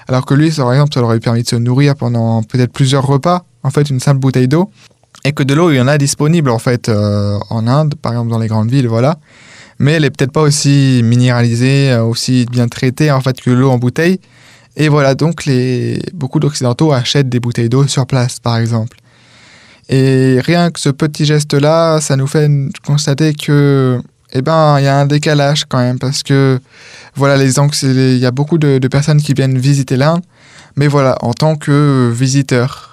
Alors 0.08 0.26
que 0.26 0.34
lui, 0.34 0.50
par 0.50 0.72
exemple, 0.72 0.92
ça 0.92 1.00
leur 1.00 1.10
aurait 1.10 1.20
permis 1.20 1.42
de 1.42 1.48
se 1.48 1.56
nourrir 1.56 1.94
pendant 1.94 2.42
peut-être 2.42 2.72
plusieurs 2.72 3.06
repas, 3.06 3.44
en 3.62 3.70
fait, 3.70 3.90
une 3.90 4.00
simple 4.00 4.18
bouteille 4.18 4.48
d'eau. 4.48 4.70
Et 5.24 5.32
que 5.32 5.42
de 5.42 5.54
l'eau, 5.54 5.70
il 5.70 5.76
y 5.76 5.80
en 5.80 5.88
a 5.88 5.98
disponible, 5.98 6.50
en 6.50 6.58
fait, 6.58 6.88
euh, 6.88 7.38
en 7.50 7.66
Inde, 7.66 7.94
par 7.94 8.12
exemple, 8.12 8.30
dans 8.30 8.38
les 8.38 8.48
grandes 8.48 8.70
villes, 8.70 8.88
voilà. 8.88 9.18
Mais 9.78 9.92
elle 9.92 10.04
est 10.04 10.10
peut-être 10.10 10.32
pas 10.32 10.42
aussi 10.42 11.02
minéralisée, 11.04 11.92
euh, 11.92 12.04
aussi 12.04 12.46
bien 12.50 12.68
traitée, 12.68 13.10
en 13.10 13.20
fait, 13.20 13.40
que 13.40 13.50
l'eau 13.50 13.70
en 13.70 13.78
bouteille. 13.78 14.20
Et 14.76 14.88
voilà, 14.88 15.14
donc 15.14 15.44
les... 15.44 16.00
beaucoup 16.14 16.40
d'Occidentaux 16.40 16.92
achètent 16.92 17.28
des 17.28 17.40
bouteilles 17.40 17.68
d'eau 17.68 17.86
sur 17.86 18.06
place, 18.06 18.40
par 18.40 18.56
exemple. 18.56 18.96
Et 19.88 20.40
rien 20.40 20.70
que 20.70 20.78
ce 20.78 20.88
petit 20.88 21.24
geste-là, 21.24 22.00
ça 22.00 22.16
nous 22.16 22.28
fait 22.28 22.48
constater 22.86 23.34
que 23.34 24.00
eh 24.32 24.42
ben, 24.42 24.78
il 24.78 24.84
y 24.84 24.86
a 24.86 24.96
un 24.96 25.06
décalage 25.06 25.64
quand 25.68 25.78
même 25.78 25.98
parce 25.98 26.22
que 26.22 26.60
voilà, 27.16 27.36
les 27.36 27.58
il 27.58 28.18
y 28.18 28.26
a 28.26 28.30
beaucoup 28.30 28.58
de, 28.58 28.78
personnes 28.86 29.20
qui 29.20 29.34
viennent 29.34 29.58
visiter 29.58 29.96
l'Inde, 29.96 30.22
mais 30.76 30.86
voilà, 30.86 31.16
en 31.22 31.32
tant 31.32 31.56
que 31.56 32.10
visiteurs. 32.14 32.89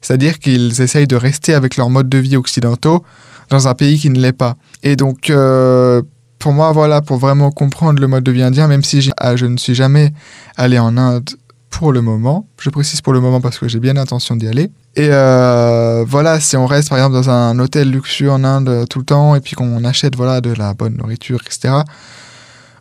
C'est-à-dire 0.00 0.38
qu'ils 0.38 0.80
essayent 0.80 1.06
de 1.06 1.16
rester 1.16 1.54
avec 1.54 1.76
leur 1.76 1.90
mode 1.90 2.08
de 2.08 2.18
vie 2.18 2.36
occidentaux 2.36 3.04
dans 3.50 3.68
un 3.68 3.74
pays 3.74 3.98
qui 3.98 4.10
ne 4.10 4.20
l'est 4.20 4.32
pas. 4.32 4.56
Et 4.82 4.96
donc, 4.96 5.30
euh, 5.30 6.02
pour 6.38 6.52
moi, 6.52 6.72
voilà, 6.72 7.00
pour 7.00 7.16
vraiment 7.18 7.50
comprendre 7.50 8.00
le 8.00 8.06
mode 8.06 8.24
de 8.24 8.32
vie 8.32 8.42
indien, 8.42 8.68
même 8.68 8.84
si 8.84 9.10
ah, 9.16 9.36
je 9.36 9.46
ne 9.46 9.56
suis 9.56 9.74
jamais 9.74 10.12
allé 10.56 10.78
en 10.78 10.96
Inde 10.96 11.30
pour 11.70 11.92
le 11.92 12.00
moment. 12.00 12.46
Je 12.60 12.70
précise 12.70 13.00
pour 13.00 13.12
le 13.12 13.20
moment 13.20 13.40
parce 13.40 13.58
que 13.58 13.68
j'ai 13.68 13.80
bien 13.80 13.94
l'intention 13.94 14.36
d'y 14.36 14.48
aller. 14.48 14.70
Et 14.96 15.08
euh, 15.10 16.04
voilà, 16.06 16.40
si 16.40 16.56
on 16.56 16.66
reste 16.66 16.88
par 16.88 16.98
exemple 16.98 17.14
dans 17.14 17.30
un 17.30 17.58
hôtel 17.58 17.90
luxueux 17.90 18.30
en 18.30 18.42
Inde 18.42 18.68
euh, 18.68 18.86
tout 18.86 18.98
le 18.98 19.04
temps 19.04 19.34
et 19.34 19.40
puis 19.40 19.54
qu'on 19.54 19.84
achète 19.84 20.16
voilà 20.16 20.40
de 20.40 20.52
la 20.52 20.74
bonne 20.74 20.96
nourriture, 20.96 21.40
etc. 21.44 21.74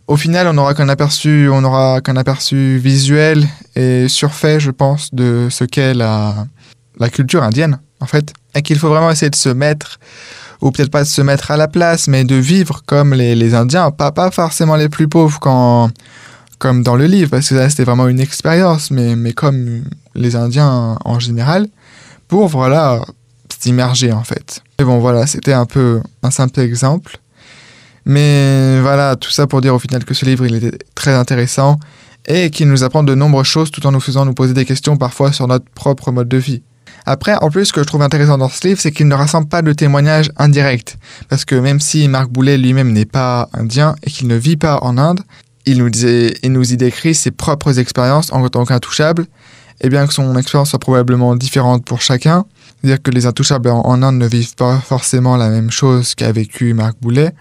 Au 0.08 0.16
final, 0.16 0.48
on 0.48 0.54
n'aura 0.54 0.74
qu'un 0.74 0.88
aperçu, 0.88 1.50
on 1.52 1.64
aura 1.66 2.00
qu'un 2.00 2.16
aperçu 2.16 2.78
visuel 2.78 3.46
et 3.76 4.08
surfait, 4.08 4.58
je 4.60 4.72
pense, 4.72 5.14
de 5.14 5.50
ce 5.52 5.66
qu'est 5.66 5.94
la, 5.94 6.48
la 7.00 7.10
culture 7.10 7.44
indienne, 7.44 7.80
en 8.00 8.06
fait, 8.06 8.34
et 8.56 8.62
qu'il 8.62 8.78
faut 8.78 8.90
vraiment 8.90 9.12
essayer 9.12 9.30
de 9.30 9.36
se 9.36 9.50
mettre 9.50 10.00
ou 10.62 10.72
peut-être 10.72 10.92
pas 10.92 11.04
de 11.04 11.08
se 11.08 11.22
mettre 11.22 11.52
à 11.52 11.58
la 11.58 11.68
place, 11.68 12.08
mais 12.08 12.24
de 12.24 12.36
vivre 12.36 12.82
comme 12.86 13.14
les, 13.14 13.36
les 13.36 13.54
Indiens, 13.54 13.92
pas, 13.92 14.12
pas 14.12 14.32
forcément 14.32 14.76
les 14.76 14.90
plus 14.90 15.08
pauvres 15.08 15.40
quand 15.40 15.90
comme 16.60 16.82
dans 16.82 16.96
le 16.96 17.06
livre, 17.06 17.30
parce 17.30 17.50
que 17.50 17.56
là 17.56 17.70
c'était 17.70 17.84
vraiment 17.84 18.08
une 18.08 18.20
expérience, 18.20 18.90
mais, 18.90 19.16
mais 19.16 19.34
comme 19.34 19.84
les 20.16 20.36
Indiens 20.36 20.98
en 21.06 21.20
général, 21.20 21.68
pour 22.28 22.48
voilà 22.48 23.02
s'immerger 23.60 24.12
en 24.12 24.24
fait. 24.24 24.64
Et 24.80 24.84
bon 24.84 25.00
voilà, 25.00 25.28
c'était 25.28 25.54
un 25.54 25.66
peu 25.66 26.02
un 26.24 26.32
simple 26.32 26.60
exemple. 26.60 27.20
Mais 28.06 28.80
voilà, 28.82 29.16
tout 29.18 29.30
ça 29.30 29.48
pour 29.48 29.62
dire 29.62 29.76
au 29.76 29.80
final 29.80 30.06
que 30.06 30.14
ce 30.14 30.26
livre 30.26 30.46
il 30.46 30.56
était 30.56 30.78
très 30.96 31.14
intéressant 31.14 31.78
et 32.26 32.50
qu'il 32.50 32.68
nous 32.70 32.84
apprend 32.84 33.04
de 33.04 33.14
nombreuses 33.14 33.48
choses 33.48 33.70
tout 33.70 33.86
en 33.86 33.92
nous 33.92 34.00
faisant 34.00 34.26
nous 34.26 34.34
poser 34.34 34.54
des 34.54 34.66
questions 34.66 34.98
parfois 34.98 35.32
sur 35.34 35.48
notre 35.48 35.70
propre 35.72 36.12
mode 36.12 36.28
de 36.28 36.38
vie. 36.38 36.64
Après, 37.10 37.36
en 37.42 37.50
plus, 37.50 37.68
ce 37.68 37.74
que 37.74 37.80
je 37.80 37.86
trouve 37.86 38.02
intéressant 38.02 38.38
dans 38.38 38.50
ce 38.50 38.68
livre, 38.68 38.82
c'est 38.82 38.92
qu'il 38.92 39.08
ne 39.08 39.16
rassemble 39.16 39.48
pas 39.48 39.62
de 39.62 39.72
témoignages 39.72 40.30
indirects. 40.36 40.98
Parce 41.30 41.46
que 41.46 41.56
même 41.56 41.80
si 41.80 42.10
Marc 42.10 42.30
Boulet 42.30 42.58
lui-même 42.58 42.92
n'est 42.92 43.06
pas 43.06 43.48
indien 43.54 43.96
et 44.04 44.12
qu'il 44.12 44.28
ne 44.28 44.36
vit 44.36 44.58
pas 44.58 44.80
en 44.82 44.98
Inde, 44.98 45.22
il 45.66 45.78
nous, 45.78 46.74
y 46.74 46.78
décrit 46.78 47.16
ses 47.16 47.32
propres 47.32 47.80
expériences 47.80 48.34
en 48.34 48.46
tant 48.50 48.66
qu'intouchable 48.66 49.26
et 49.80 49.88
bien 49.88 50.06
que 50.06 50.14
son 50.14 50.36
expérience 50.36 50.72
soit 50.72 50.80
probablement 50.80 51.38
différente 51.38 51.86
pour 51.86 52.02
chacun, 52.02 52.44
c'est-à-dire 52.82 53.02
que 53.02 53.12
les 53.12 53.26
intouchables 53.26 53.70
en, 53.70 54.04
Inde 54.04 54.18
ne 54.18 54.28
vivent 54.28 54.56
pas 54.56 54.78
forcément 54.80 55.38
la 55.38 55.48
même 55.48 55.72
chose 55.72 56.14
qu'a 56.14 56.34
vécu 56.34 56.74
Marc 56.74 56.98
Boulet, 57.02 57.32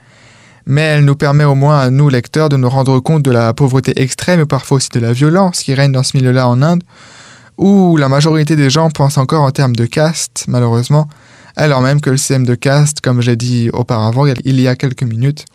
mais 0.67 0.83
elle 0.83 1.05
nous 1.05 1.17
permet 1.17 1.45
au 1.45 1.57
moins 1.57 1.81
à 1.81 1.91
nous, 1.91 2.09
lecteurs, 2.09 2.51
de 2.51 2.57
nous 2.57 2.69
rendre 2.69 3.01
compte 3.01 3.23
de 3.25 3.33
la 3.33 3.53
pauvreté 3.53 4.01
extrême 4.01 4.41
et 4.41 4.47
parfois 4.47 4.77
aussi 4.77 4.91
de 4.91 5.01
la 5.01 5.13
violence 5.13 5.65
qui 5.65 5.75
règne 5.75 5.93
dans 5.93 6.05
ce 6.05 6.17
milieu-là 6.17 6.49
en 6.49 6.63
Inde, 6.63 6.85
où 7.59 7.97
la 7.97 8.09
majorité 8.09 8.57
des 8.57 8.71
gens 8.71 8.91
pensent 8.91 9.19
encore 9.19 9.43
en 9.43 9.51
termes 9.51 9.77
de 9.77 9.87
caste, 9.87 10.45
malheureusement, 10.49 11.09
alors 11.57 11.81
même 11.81 12.01
que 12.01 12.11
le 12.11 12.17
système 12.17 12.45
de 12.45 12.55
caste, 12.55 13.01
comme 13.01 13.23
j'ai 13.23 13.37
dit 13.37 13.71
auparavant, 13.73 14.27
il 14.27 14.61
y 14.61 14.69
a 14.69 14.77
quelques 14.77 15.03
minutes, 15.03 15.47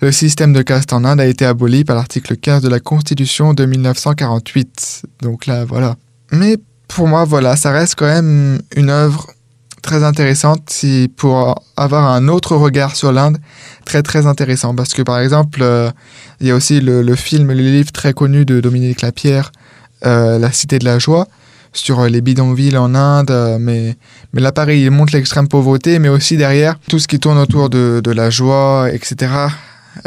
le 0.00 0.10
système 0.10 0.52
de 0.52 0.62
caste 0.62 0.92
en 0.92 1.04
Inde 1.04 1.20
a 1.20 1.26
été 1.26 1.46
aboli 1.46 1.84
par 1.84 1.94
l'article 1.94 2.36
15 2.36 2.60
de 2.60 2.68
la 2.68 2.80
Constitution 2.80 3.54
de 3.54 3.64
1948. 3.64 5.02
Donc 5.22 5.46
là, 5.46 5.64
voilà. 5.64 5.94
Mais 6.32 6.56
pour 6.88 7.06
moi, 7.06 7.24
voilà, 7.24 7.54
ça 7.54 7.70
reste 7.70 7.94
quand 7.96 8.06
même 8.06 8.60
une 8.74 8.90
œuvre 8.90 9.28
très 9.80 10.02
intéressante 10.02 10.70
si 10.70 11.08
pour 11.16 11.62
avoir 11.76 12.04
un 12.04 12.26
autre 12.26 12.56
regard 12.56 12.96
sur 12.96 13.12
l'Inde, 13.12 13.38
très 13.84 14.02
très 14.02 14.26
intéressant. 14.26 14.74
Parce 14.74 14.92
que 14.92 15.02
par 15.02 15.20
exemple, 15.20 15.60
euh, 15.62 15.90
il 16.40 16.48
y 16.48 16.50
a 16.50 16.56
aussi 16.56 16.80
le, 16.80 17.14
film, 17.14 17.52
le 17.52 17.54
livre 17.54 17.92
très 17.92 18.12
connu 18.12 18.44
de 18.44 18.60
Dominique 18.60 19.02
Lapierre, 19.02 19.52
La 20.02 20.52
Cité 20.52 20.78
de 20.78 20.84
la 20.84 20.98
Joie, 20.98 21.28
sur 21.72 22.00
euh, 22.00 22.08
les 22.08 22.20
bidonvilles 22.20 22.76
en 22.76 22.94
Inde. 22.94 23.58
mais, 23.60 23.96
mais 24.32 24.40
là, 24.40 24.52
pareil, 24.52 24.82
il 24.82 24.90
montre 24.90 25.14
l'extrême 25.14 25.48
pauvreté, 25.48 25.98
mais 25.98 26.08
aussi 26.08 26.36
derrière 26.36 26.78
tout 26.88 26.98
ce 26.98 27.08
qui 27.08 27.18
tourne 27.18 27.38
autour 27.38 27.70
de, 27.70 28.00
de 28.02 28.10
la 28.10 28.30
joie, 28.30 28.88
etc. 28.92 29.32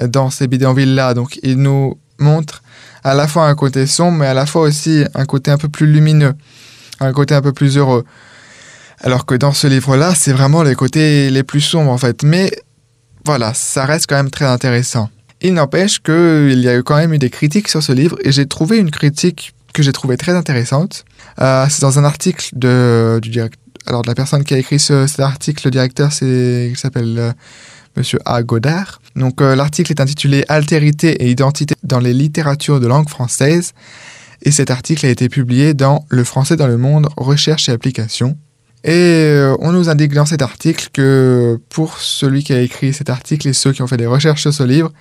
dans 0.08 0.29
ces 0.29 0.47
bidonvilles-là. 0.47 1.13
Donc 1.13 1.39
il 1.43 1.58
nous 1.58 1.97
montre 2.19 2.62
à 3.03 3.13
la 3.13 3.27
fois 3.27 3.47
un 3.47 3.55
côté 3.55 3.86
sombre, 3.88 4.19
mais 4.19 4.27
à 4.27 4.34
la 4.34 4.45
fois 4.45 4.63
aussi 4.63 5.03
un 5.13 5.25
côté 5.25 5.51
un 5.51 5.58
peu 5.58 5.69
plus 5.69 5.88
lumineux, 5.88 6.34
un 6.99 7.13
côté 7.13 7.36
un 7.36 7.41
peu 7.41 7.53
plus 7.53 7.77
heureux. 7.77 8.05
Alors 9.01 9.25
que 9.25 9.36
dans 9.36 9.51
ce 9.51 9.67
livre-là, 9.67 10.15
c'est 10.15 10.31
vraiment 10.31 10.63
les 10.63 10.75
côtés 10.75 11.29
les 11.29 11.43
plus 11.43 11.62
sombres 11.62 11.91
en 11.91 11.97
fait. 11.97 12.23
Mais 12.23 12.51
voilà, 13.25 13.53
ça 13.53 13.86
reste 13.86 14.08
quand 14.08 14.15
même 14.15 14.29
très 14.29 14.45
intéressant. 14.45 15.10
Il 15.41 15.53
n'empêche 15.53 15.99
qu'il 15.99 16.60
y 16.60 16.69
a 16.69 16.77
eu 16.77 16.84
quand 16.84 16.95
même 16.95 17.13
eu 17.13 17.19
des 17.19 17.29
critiques 17.29 17.67
sur 17.67 17.84
ce 17.84 17.91
livre 17.91 18.17
et 18.23 18.31
j'ai 18.31 18.45
trouvé 18.45 18.77
une 18.77 18.91
critique 18.91 19.54
que 19.75 19.83
j'ai 19.83 19.91
trouvée 19.91 20.17
très 20.17 20.31
intéressante. 20.31 21.05
Euh, 21.39 21.67
c'est 21.69 21.81
dans 21.81 21.99
un 21.99 22.03
article 22.03 22.49
de, 22.53 23.19
du 23.21 23.39
Alors, 23.85 24.01
de 24.01 24.07
la 24.07 24.15
personne 24.15 24.43
qui 24.43 24.53
a 24.53 24.57
écrit 24.57 24.79
cet 24.79 25.19
article, 25.19 25.67
le 25.67 25.71
directeur, 25.71 26.11
c'est, 26.11 26.69
il 26.69 26.77
s'appelle 26.77 27.15
euh, 27.19 27.31
Monsieur 27.95 28.19
A. 28.25 28.41
Godard. 28.41 29.01
Donc, 29.15 29.41
euh, 29.41 29.55
l'article 29.55 29.91
est 29.91 30.01
intitulé 30.01 30.43
Altérité 30.47 31.23
et 31.23 31.29
identité 31.29 31.75
dans 31.83 31.99
les 31.99 32.13
littératures 32.13 32.79
de 32.79 32.88
langue 32.88 33.09
française. 33.09 33.73
Et 34.41 34.51
cet 34.51 34.71
article 34.71 35.05
a 35.05 35.09
été 35.09 35.29
publié 35.29 35.73
dans 35.73 36.05
Le 36.09 36.23
français 36.23 36.55
dans 36.55 36.67
le 36.67 36.77
monde, 36.77 37.07
recherche 37.17 37.69
et 37.69 37.71
application. 37.71 38.38
Et 38.83 38.91
euh, 38.91 39.55
on 39.59 39.71
nous 39.71 39.89
indique 39.89 40.13
dans 40.13 40.27
cet 40.27 40.41
article 40.41 40.89
que 40.93 41.59
pour 41.69 41.97
celui 41.97 42.43
qui 42.43 42.53
a 42.53 42.61
écrit 42.61 42.93
cet 42.93 43.09
article 43.09 43.47
et 43.47 43.53
ceux 43.53 43.73
qui 43.73 43.81
ont 43.81 43.88
fait 43.88 43.97
des 43.97 44.05
recherches 44.05 44.41
sur 44.41 44.53
ce 44.53 44.63
livre, 44.63 44.91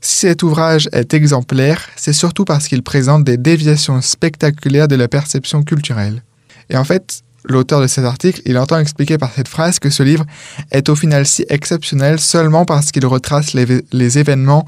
si 0.00 0.18
cet 0.18 0.42
ouvrage 0.42 0.88
est 0.92 1.12
exemplaire, 1.14 1.88
c'est 1.96 2.12
surtout 2.12 2.44
parce 2.44 2.68
qu'il 2.68 2.82
présente 2.82 3.24
des 3.24 3.36
déviations 3.36 4.00
spectaculaires 4.00 4.88
de 4.88 4.96
la 4.96 5.08
perception 5.08 5.62
culturelle. 5.62 6.22
Et 6.70 6.76
en 6.76 6.84
fait, 6.84 7.22
l'auteur 7.44 7.80
de 7.80 7.86
cet 7.86 8.04
article, 8.04 8.40
il 8.44 8.58
entend 8.58 8.78
expliquer 8.78 9.18
par 9.18 9.32
cette 9.32 9.48
phrase 9.48 9.78
que 9.78 9.90
ce 9.90 10.02
livre 10.02 10.24
est 10.70 10.88
au 10.88 10.94
final 10.94 11.26
si 11.26 11.44
exceptionnel 11.48 12.20
seulement 12.20 12.64
parce 12.64 12.92
qu'il 12.92 13.06
retrace 13.06 13.54
les, 13.54 13.66
les, 13.92 14.18
événements 14.18 14.66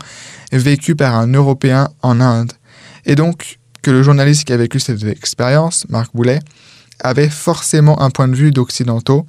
vécus 0.53 0.97
par 0.97 1.15
un 1.15 1.29
Européen 1.33 1.89
en 2.03 2.21
Inde. 2.21 2.53
Et 3.07 3.15
donc, 3.15 3.59
que 3.83 3.91
le 3.91 4.03
journaliste 4.03 4.45
qui 4.45 4.53
a 4.53 4.57
vécu 4.57 4.81
cette 4.81 5.03
expérience, 5.05 5.87
Marc 5.89 6.11
Boulet, 6.15 6.41
avait 7.03 7.31
forcément 7.31 8.01
un 8.03 8.11
point 8.11 8.29
de 8.29 8.37
vue 8.37 8.51
d'occidentaux 8.51 9.27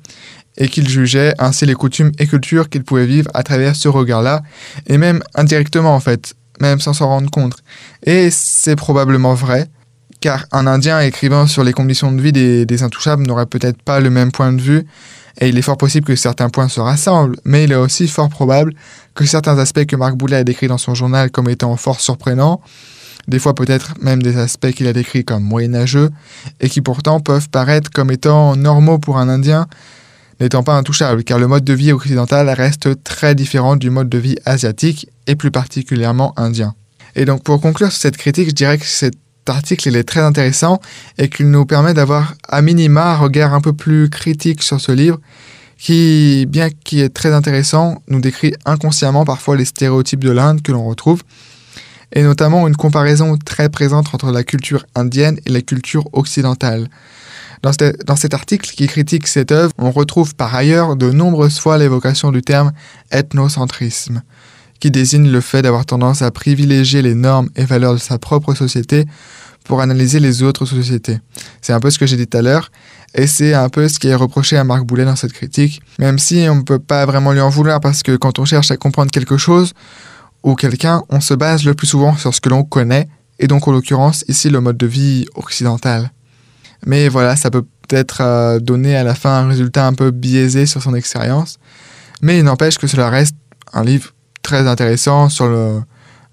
et 0.57 0.67
qu'il 0.67 0.87
jugeait 0.87 1.33
ainsi 1.39 1.65
les 1.65 1.73
coutumes 1.73 2.11
et 2.19 2.27
cultures 2.27 2.69
qu'il 2.69 2.83
pouvait 2.83 3.05
vivre 3.05 3.29
à 3.33 3.43
travers 3.43 3.75
ce 3.75 3.87
regard-là, 3.87 4.41
et 4.87 4.97
même 4.97 5.21
indirectement 5.35 5.95
en 5.95 5.99
fait, 5.99 6.35
même 6.59 6.79
sans 6.79 6.93
s'en 6.93 7.07
rendre 7.07 7.29
compte. 7.29 7.55
Et 8.03 8.29
c'est 8.31 8.75
probablement 8.75 9.33
vrai, 9.33 9.67
car 10.19 10.45
un 10.51 10.67
Indien 10.67 10.99
écrivant 10.99 11.47
sur 11.47 11.63
les 11.63 11.73
conditions 11.73 12.11
de 12.11 12.21
vie 12.21 12.31
des, 12.31 12.83
intouchables 12.83 13.25
n'aurait 13.25 13.45
peut-être 13.45 13.81
pas 13.81 13.99
le 13.99 14.09
même 14.09 14.31
point 14.31 14.53
de 14.53 14.61
vue, 14.61 14.85
et 15.39 15.49
il 15.49 15.57
est 15.57 15.61
fort 15.61 15.77
possible 15.77 16.05
que 16.05 16.15
certains 16.15 16.49
points 16.49 16.67
se 16.67 16.81
rassemblent, 16.81 17.37
mais 17.45 17.63
il 17.63 17.71
est 17.71 17.75
aussi 17.75 18.07
fort 18.07 18.29
probable 18.29 18.73
que 19.15 19.25
certains 19.25 19.57
aspects 19.57 19.85
que 19.85 19.95
Marc 19.95 20.15
Boulet 20.15 20.37
a 20.37 20.43
décrits 20.43 20.67
dans 20.67 20.77
son 20.77 20.93
journal 20.93 21.31
comme 21.31 21.49
étant 21.49 21.75
fort 21.77 22.01
surprenants 22.01 22.61
des 23.27 23.39
fois 23.39 23.53
peut-être 23.53 23.93
même 24.01 24.21
des 24.21 24.37
aspects 24.37 24.71
qu'il 24.71 24.87
a 24.87 24.93
décrits 24.93 25.23
comme 25.23 25.43
moyenâgeux, 25.43 26.09
et 26.59 26.69
qui 26.69 26.81
pourtant 26.81 27.19
peuvent 27.19 27.49
paraître 27.49 27.89
comme 27.91 28.11
étant 28.11 28.55
normaux 28.55 28.99
pour 28.99 29.17
un 29.17 29.29
Indien, 29.29 29.67
n'étant 30.41 30.63
pas 30.63 30.73
intouchables, 30.73 31.23
car 31.23 31.39
le 31.39 31.47
mode 31.47 31.63
de 31.63 31.73
vie 31.73 31.93
occidental 31.93 32.49
reste 32.49 33.03
très 33.03 33.35
différent 33.35 33.77
du 33.77 33.89
mode 33.89 34.09
de 34.09 34.17
vie 34.17 34.35
asiatique, 34.45 35.07
et 35.27 35.35
plus 35.35 35.51
particulièrement 35.51 36.33
indien. 36.37 36.73
Et 37.15 37.25
donc 37.25 37.43
pour 37.43 37.61
conclure 37.61 37.91
sur 37.91 38.01
cette 38.01 38.17
critique, 38.17 38.49
je 38.49 38.55
dirais 38.55 38.77
que 38.77 38.85
cet 38.85 39.15
article 39.47 39.95
est 39.95 40.03
très 40.03 40.21
intéressant 40.21 40.79
et 41.17 41.29
qu'il 41.29 41.49
nous 41.49 41.65
permet 41.65 41.93
d'avoir 41.93 42.33
à 42.47 42.61
minima 42.61 43.13
un 43.13 43.17
regard 43.17 43.53
un 43.53 43.61
peu 43.61 43.73
plus 43.73 44.09
critique 44.09 44.63
sur 44.63 44.81
ce 44.81 44.91
livre 44.91 45.19
qui, 45.77 46.45
bien 46.47 46.69
qu'il 46.69 46.99
est 46.99 47.09
très 47.09 47.33
intéressant, 47.33 48.01
nous 48.07 48.19
décrit 48.19 48.53
inconsciemment 48.65 49.25
parfois 49.25 49.55
les 49.55 49.65
stéréotypes 49.65 50.23
de 50.23 50.31
l'Inde 50.31 50.61
que 50.61 50.71
l'on 50.71 50.85
retrouve 50.85 51.23
et 52.13 52.23
notamment 52.23 52.67
une 52.67 52.75
comparaison 52.75 53.37
très 53.37 53.69
présente 53.69 54.13
entre 54.13 54.31
la 54.31 54.43
culture 54.43 54.85
indienne 54.95 55.39
et 55.45 55.49
la 55.49 55.61
culture 55.61 56.09
occidentale. 56.13 56.87
Dans, 57.63 58.15
cet 58.15 58.33
article 58.33 58.71
qui 58.71 58.87
critique 58.87 59.27
cette 59.27 59.51
œuvre, 59.51 59.71
on 59.77 59.91
retrouve 59.91 60.33
par 60.35 60.55
ailleurs 60.55 60.95
de 60.95 61.11
nombreuses 61.11 61.59
fois 61.59 61.77
l'évocation 61.77 62.31
du 62.31 62.41
terme 62.41 62.71
ethnocentrisme, 63.11 64.23
qui 64.79 64.89
désigne 64.89 65.29
le 65.29 65.41
fait 65.41 65.61
d'avoir 65.61 65.85
tendance 65.85 66.23
à 66.23 66.31
privilégier 66.31 67.03
les 67.03 67.13
normes 67.13 67.49
et 67.55 67.65
valeurs 67.65 67.93
de 67.93 67.99
sa 67.99 68.17
propre 68.17 68.55
société 68.55 69.05
pour 69.65 69.81
analyser 69.81 70.19
les 70.19 70.41
autres 70.41 70.65
sociétés. 70.65 71.19
C'est 71.61 71.73
un 71.73 71.79
peu 71.79 71.91
ce 71.91 71.99
que 71.99 72.07
j'ai 72.07 72.17
dit 72.17 72.25
tout 72.25 72.39
à 72.39 72.41
l'heure, 72.41 72.71
et 73.13 73.27
c'est 73.27 73.53
un 73.53 73.69
peu 73.69 73.87
ce 73.87 73.99
qui 73.99 74.07
est 74.07 74.15
reproché 74.15 74.57
à 74.57 74.63
Marc 74.63 74.83
Boulet 74.83 75.05
dans 75.05 75.15
cette 75.15 75.33
critique, 75.33 75.81
même 75.99 76.17
si 76.17 76.47
on 76.49 76.55
ne 76.55 76.61
peut 76.63 76.79
pas 76.79 77.05
vraiment 77.05 77.31
lui 77.31 77.41
en 77.41 77.49
vouloir 77.49 77.79
parce 77.79 78.01
que 78.01 78.15
quand 78.15 78.39
on 78.39 78.45
cherche 78.45 78.71
à 78.71 78.77
comprendre 78.77 79.11
quelque 79.11 79.37
chose, 79.37 79.73
ou 80.43 80.55
quelqu'un, 80.55 81.03
on 81.09 81.21
se 81.21 81.35
base 81.35 81.63
le 81.63 81.75
plus 81.75 81.85
souvent 81.85 82.17
sur 82.17 82.33
ce 82.33 82.41
que 82.41 82.49
l'on 82.49 82.63
connaît, 82.63 83.07
et 83.37 83.45
donc 83.45 83.67
en 83.67 83.71
l'occurrence 83.71 84.25
ici 84.27 84.49
le 84.49 84.61
mode 84.61 84.77
de 84.77 84.87
vie 84.87 85.27
occidental. 85.35 86.11
Mais 86.85 87.09
voilà, 87.09 87.35
ça 87.35 87.51
peut 87.51 87.63
peut-être 87.87 88.21
euh, 88.21 88.59
donner 88.59 88.95
à 88.95 89.03
la 89.03 89.15
fin 89.15 89.43
un 89.43 89.47
résultat 89.47 89.85
un 89.85 89.93
peu 89.93 90.11
biaisé 90.11 90.65
sur 90.65 90.81
son 90.81 90.95
expérience, 90.95 91.59
mais 92.21 92.39
il 92.39 92.43
n'empêche 92.43 92.77
que 92.77 92.87
cela 92.87 93.09
reste 93.09 93.35
un 93.73 93.83
livre 93.83 94.13
très 94.41 94.67
intéressant 94.67 95.29
sur 95.29 95.47
le 95.47 95.81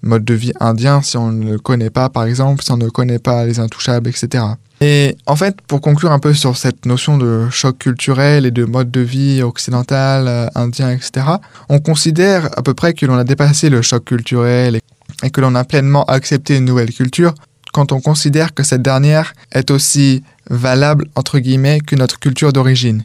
mode 0.01 0.23
de 0.23 0.33
vie 0.33 0.53
indien 0.59 1.01
si 1.01 1.17
on 1.17 1.31
ne 1.31 1.51
le 1.51 1.59
connaît 1.59 1.89
pas 1.89 2.09
par 2.09 2.23
exemple, 2.23 2.63
si 2.63 2.71
on 2.71 2.77
ne 2.77 2.89
connaît 2.89 3.19
pas 3.19 3.45
les 3.45 3.59
intouchables, 3.59 4.09
etc. 4.09 4.45
Et 4.81 5.17
en 5.25 5.35
fait, 5.35 5.59
pour 5.61 5.81
conclure 5.81 6.11
un 6.11 6.19
peu 6.19 6.33
sur 6.33 6.55
cette 6.55 6.85
notion 6.85 7.17
de 7.17 7.49
choc 7.49 7.77
culturel 7.79 8.45
et 8.45 8.51
de 8.51 8.63
mode 8.63 8.89
de 8.91 9.01
vie 9.01 9.41
occidental, 9.41 10.27
euh, 10.27 10.47
indien, 10.55 10.91
etc., 10.91 11.25
on 11.67 11.79
considère 11.79 12.45
à 12.57 12.61
peu 12.61 12.73
près 12.73 12.93
que 12.93 13.05
l'on 13.05 13.17
a 13.17 13.25
dépassé 13.25 13.69
le 13.69 13.81
choc 13.81 14.05
culturel 14.05 14.79
et 15.21 15.29
que 15.31 15.41
l'on 15.41 15.53
a 15.55 15.65
pleinement 15.65 16.05
accepté 16.05 16.55
une 16.57 16.65
nouvelle 16.65 16.93
culture 16.93 17.33
quand 17.73 17.91
on 17.91 18.01
considère 18.01 18.53
que 18.53 18.63
cette 18.63 18.81
dernière 18.81 19.33
est 19.51 19.71
aussi 19.71 20.23
valable, 20.49 21.07
entre 21.15 21.39
guillemets, 21.39 21.79
que 21.79 21.95
notre 21.95 22.19
culture 22.19 22.53
d'origine. 22.53 23.03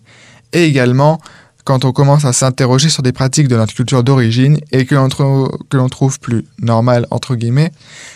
Et 0.53 0.65
également, 0.65 1.21
quand 1.65 1.85
on 1.85 1.93
commence 1.93 2.25
à 2.25 2.33
s'interroger 2.33 2.89
sur 2.89 3.03
des 3.03 3.13
pratiques 3.13 3.49
de 3.49 3.57
notre 3.57 3.75
culture 3.75 4.05
d'origine 4.05 4.59
et 4.71 4.85
que 4.85 4.95
l'on 4.95 5.89
trouve 5.89 6.21
plus 6.21 6.45
normales, 6.61 7.07
entre 7.11 7.35
guillemets, 7.35 7.73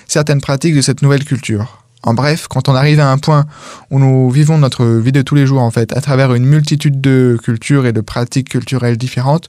certaines 0.06 0.40
pratiques 0.40 0.74
de 0.74 0.82
cette 0.82 1.02
nouvelle 1.02 1.24
culture. 1.24 1.82
En 2.04 2.14
bref, 2.14 2.46
quand 2.48 2.68
on 2.68 2.74
arrive 2.74 3.00
à 3.00 3.10
un 3.10 3.18
point 3.18 3.46
où 3.90 3.98
nous 3.98 4.30
vivons 4.30 4.58
notre 4.58 4.84
vie 4.86 5.12
de 5.12 5.22
tous 5.22 5.34
les 5.34 5.46
jours 5.46 5.62
en 5.62 5.70
fait, 5.70 5.96
à 5.96 6.00
travers 6.00 6.32
une 6.34 6.44
multitude 6.44 7.00
de 7.00 7.36
cultures 7.42 7.86
et 7.86 7.92
de 7.92 8.00
pratiques 8.00 8.50
culturelles 8.50 8.96
différentes, 8.96 9.48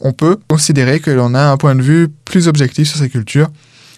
on 0.00 0.12
peut 0.12 0.38
considérer 0.48 1.00
que 1.00 1.10
l'on 1.10 1.34
a 1.34 1.42
un 1.42 1.56
point 1.56 1.74
de 1.74 1.82
vue 1.82 2.08
plus 2.24 2.48
objectif 2.48 2.88
sur 2.88 2.98
ces 2.98 3.08
cultures, 3.08 3.48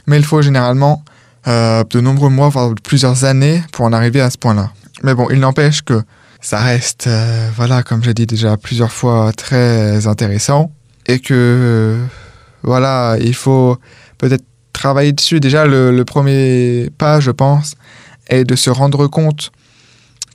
mais 0.07 0.17
il 0.17 0.25
faut 0.25 0.43
généralement 0.43 1.05
euh, 1.47 1.85
de 1.91 2.01
nombreux 2.01 2.31
mois, 2.31 2.49
voire 2.49 2.75
plusieurs 2.83 3.25
années 3.25 3.63
pour 3.73 3.85
en 3.85 3.93
arriver 3.93 4.21
à 4.21 4.31
ce 4.31 4.39
point-là. 4.39 4.71
Mais 5.03 5.15
bon, 5.15 5.29
il 5.31 5.41
n'empêche 5.41 5.83
que 5.83 6.03
ça 6.41 6.61
reste, 6.61 7.07
euh, 7.07 7.51
voilà, 7.57 7.83
comme 7.83 8.03
j'ai 8.03 8.15
dit 8.15 8.27
déjà 8.27 8.57
plusieurs 8.57 8.93
fois, 8.93 9.33
très 9.37 10.07
intéressant 10.07 10.71
et 11.07 11.19
que, 11.19 11.99
voilà, 12.63 13.17
il 13.21 13.35
faut 13.35 13.77
peut-être 14.19 14.45
travailler 14.73 15.13
dessus. 15.13 15.41
Déjà, 15.41 15.67
le, 15.67 16.03
premier 16.05 16.91
pas, 16.97 17.21
je 17.21 17.31
pense, 17.31 17.75
est 18.29 18.45
de 18.45 18.57
se 18.57 18.71
rendre 18.71 19.07
compte 19.07 19.53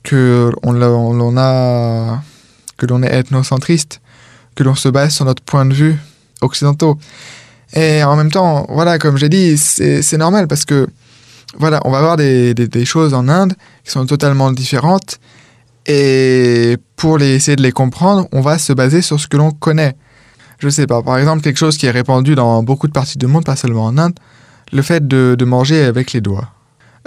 que 0.04 0.52
on, 0.62 0.72
que 2.76 2.86
l'on 2.86 3.02
est 3.02 3.12
ethnocentriste, 3.12 4.00
que 4.54 4.62
l'on 4.62 4.74
se 4.74 4.88
base 4.88 5.14
sur 5.14 5.24
notre 5.24 5.42
point 5.42 5.66
de 5.66 5.74
vue 5.74 5.96
occidentaux. 6.40 6.98
Et 7.74 8.02
en 8.02 8.16
même 8.16 8.30
temps, 8.30 8.66
voilà, 8.68 8.98
comme 8.98 9.16
j'ai 9.16 9.28
dit, 9.28 9.56
c'est 9.58 10.16
normal 10.16 10.48
parce 10.48 10.64
que 10.64 10.88
voilà, 11.58 11.80
on 11.84 11.90
va 11.90 12.00
voir 12.00 12.16
des, 12.16 12.84
choses 12.84 13.14
en 13.14 13.28
Inde 13.28 13.54
qui 13.84 13.90
sont 13.90 14.06
totalement 14.06 14.52
différentes. 14.52 15.18
Et 15.86 16.76
pour 16.96 17.20
essayer 17.20 17.56
de 17.56 17.62
les 17.62 17.72
comprendre, 17.72 18.28
on 18.32 18.40
va 18.40 18.58
se 18.58 18.72
baser 18.72 19.02
sur 19.02 19.18
ce 19.18 19.26
que 19.26 19.36
l'on 19.36 19.50
connaît. 19.50 19.96
Je 20.58 20.68
sais 20.68 20.86
pas, 20.86 21.02
par 21.02 21.18
exemple, 21.18 21.42
quelque 21.42 21.56
chose 21.56 21.76
qui 21.76 21.86
est 21.86 21.90
répandu 21.90 22.34
dans 22.34 22.62
beaucoup 22.62 22.86
de 22.86 22.92
parties 22.92 23.18
du 23.18 23.26
monde, 23.26 23.44
pas 23.44 23.56
seulement 23.56 23.86
en 23.86 23.98
Inde, 23.98 24.14
le 24.72 24.82
fait 24.82 25.06
de, 25.06 25.44
manger 25.44 25.84
avec 25.84 26.12
les 26.12 26.20
doigts. 26.20 26.48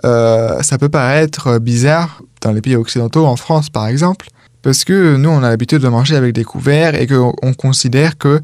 Euh, 0.06 0.62
ça 0.64 0.78
peut 0.78 0.90
paraître 0.90 1.60
bizarre 1.60 2.22
dans 2.42 2.52
les 2.52 2.62
pays 2.62 2.76
occidentaux, 2.76 3.26
en 3.26 3.36
France 3.36 3.70
par 3.70 3.88
exemple, 3.88 4.28
parce 4.64 4.84
que 4.84 5.16
nous, 5.16 5.30
on 5.30 5.44
a 5.44 5.50
l'habitude 5.50 5.82
de 5.82 5.88
manger 5.88 6.16
avec 6.16 6.34
des 6.34 6.44
couverts 6.44 6.96
et 6.96 7.08
qu'on 7.08 7.54
considère 7.54 8.18
que 8.18 8.42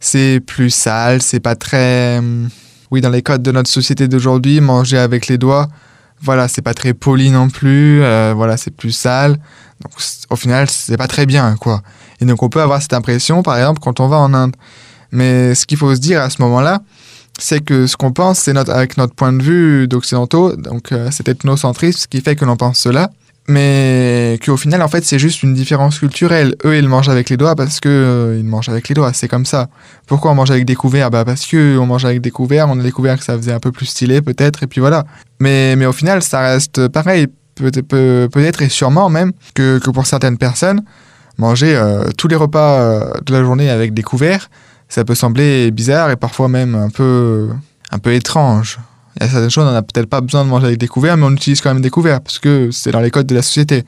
c'est 0.00 0.40
plus 0.44 0.70
sale, 0.70 1.22
c'est 1.22 1.40
pas 1.40 1.54
très. 1.54 2.20
Oui, 2.90 3.00
dans 3.00 3.10
les 3.10 3.22
codes 3.22 3.42
de 3.42 3.52
notre 3.52 3.70
société 3.70 4.08
d'aujourd'hui, 4.08 4.60
manger 4.60 4.98
avec 4.98 5.26
les 5.26 5.38
doigts, 5.38 5.68
voilà, 6.20 6.48
c'est 6.48 6.62
pas 6.62 6.74
très 6.74 6.94
poli 6.94 7.30
non 7.30 7.48
plus, 7.48 8.02
euh, 8.02 8.32
voilà, 8.34 8.56
c'est 8.56 8.70
plus 8.70 8.92
sale. 8.92 9.32
Donc, 9.80 9.92
au 10.30 10.36
final, 10.36 10.68
c'est 10.68 10.96
pas 10.96 11.06
très 11.06 11.26
bien, 11.26 11.56
quoi. 11.56 11.82
Et 12.20 12.24
donc, 12.24 12.42
on 12.42 12.48
peut 12.48 12.60
avoir 12.60 12.82
cette 12.82 12.94
impression, 12.94 13.42
par 13.42 13.56
exemple, 13.56 13.80
quand 13.80 14.00
on 14.00 14.08
va 14.08 14.16
en 14.16 14.34
Inde. 14.34 14.56
Mais 15.12 15.54
ce 15.54 15.66
qu'il 15.66 15.78
faut 15.78 15.94
se 15.94 16.00
dire 16.00 16.20
à 16.20 16.30
ce 16.30 16.42
moment-là, 16.42 16.80
c'est 17.38 17.60
que 17.60 17.86
ce 17.86 17.96
qu'on 17.96 18.12
pense, 18.12 18.40
c'est 18.40 18.52
notre, 18.52 18.72
avec 18.72 18.96
notre 18.96 19.14
point 19.14 19.32
de 19.32 19.42
vue 19.42 19.86
d'occidentaux, 19.86 20.56
donc 20.56 20.92
euh, 20.92 21.08
c'est 21.12 21.28
ethnocentrisme, 21.28 22.00
ce 22.00 22.06
qui 22.08 22.20
fait 22.20 22.34
que 22.34 22.44
l'on 22.44 22.56
pense 22.56 22.78
cela 22.78 23.10
mais 23.48 24.38
qu'au 24.44 24.58
final, 24.58 24.82
en 24.82 24.88
fait, 24.88 25.04
c'est 25.04 25.18
juste 25.18 25.42
une 25.42 25.54
différence 25.54 25.98
culturelle. 25.98 26.54
Eux, 26.66 26.76
ils 26.76 26.86
mangent 26.86 27.08
avec 27.08 27.30
les 27.30 27.38
doigts 27.38 27.56
parce 27.56 27.80
que 27.80 27.88
euh, 27.88 28.36
ils 28.38 28.44
mangent 28.44 28.68
avec 28.68 28.88
les 28.90 28.94
doigts, 28.94 29.14
c'est 29.14 29.26
comme 29.26 29.46
ça. 29.46 29.68
Pourquoi 30.06 30.32
on 30.32 30.34
mange 30.34 30.50
avec 30.50 30.66
des 30.66 30.74
couverts? 30.74 31.10
Bah 31.10 31.24
parce 31.24 31.46
que 31.46 31.78
on 31.78 31.86
mange 31.86 32.04
avec 32.04 32.20
des 32.20 32.30
couverts, 32.30 32.68
on 32.68 32.78
a 32.78 32.82
découvert 32.82 33.18
que 33.18 33.24
ça 33.24 33.36
faisait 33.38 33.52
un 33.52 33.58
peu 33.58 33.72
plus 33.72 33.86
stylé 33.86 34.20
peut-être, 34.20 34.62
et 34.64 34.66
puis 34.66 34.80
voilà. 34.80 35.04
Mais, 35.40 35.76
mais 35.76 35.86
au 35.86 35.92
final, 35.92 36.22
ça 36.22 36.40
reste 36.40 36.88
pareil, 36.88 37.28
peut-être 37.54 37.88
peut, 37.88 38.28
et 38.60 38.68
sûrement 38.68 39.08
même 39.08 39.32
que, 39.54 39.78
que, 39.78 39.90
pour 39.90 40.06
certaines 40.06 40.36
personnes, 40.36 40.82
manger 41.38 41.74
euh, 41.74 42.10
tous 42.18 42.28
les 42.28 42.36
repas 42.36 42.80
euh, 42.80 43.10
de 43.24 43.32
la 43.32 43.42
journée 43.42 43.70
avec 43.70 43.94
des 43.94 44.02
couverts, 44.02 44.50
ça 44.90 45.04
peut 45.04 45.14
sembler 45.14 45.70
bizarre 45.70 46.10
et 46.10 46.16
parfois 46.16 46.48
même 46.48 46.74
un 46.74 46.90
peu, 46.90 47.48
un 47.90 47.98
peu 47.98 48.12
étrange. 48.12 48.78
Il 49.18 49.24
y 49.24 49.26
a 49.26 49.30
certaines 49.30 49.50
choses, 49.50 49.66
on 49.66 49.72
n'a 49.72 49.82
peut-être 49.82 50.08
pas 50.08 50.20
besoin 50.20 50.44
de 50.44 50.48
manger 50.48 50.66
avec 50.66 50.78
des 50.78 50.86
couverts, 50.86 51.16
mais 51.16 51.26
on 51.26 51.32
utilise 51.32 51.60
quand 51.60 51.72
même 51.72 51.82
des 51.82 51.90
couverts 51.90 52.20
parce 52.20 52.38
que 52.38 52.70
c'est 52.70 52.92
dans 52.92 53.00
les 53.00 53.10
codes 53.10 53.26
de 53.26 53.34
la 53.34 53.42
société. 53.42 53.84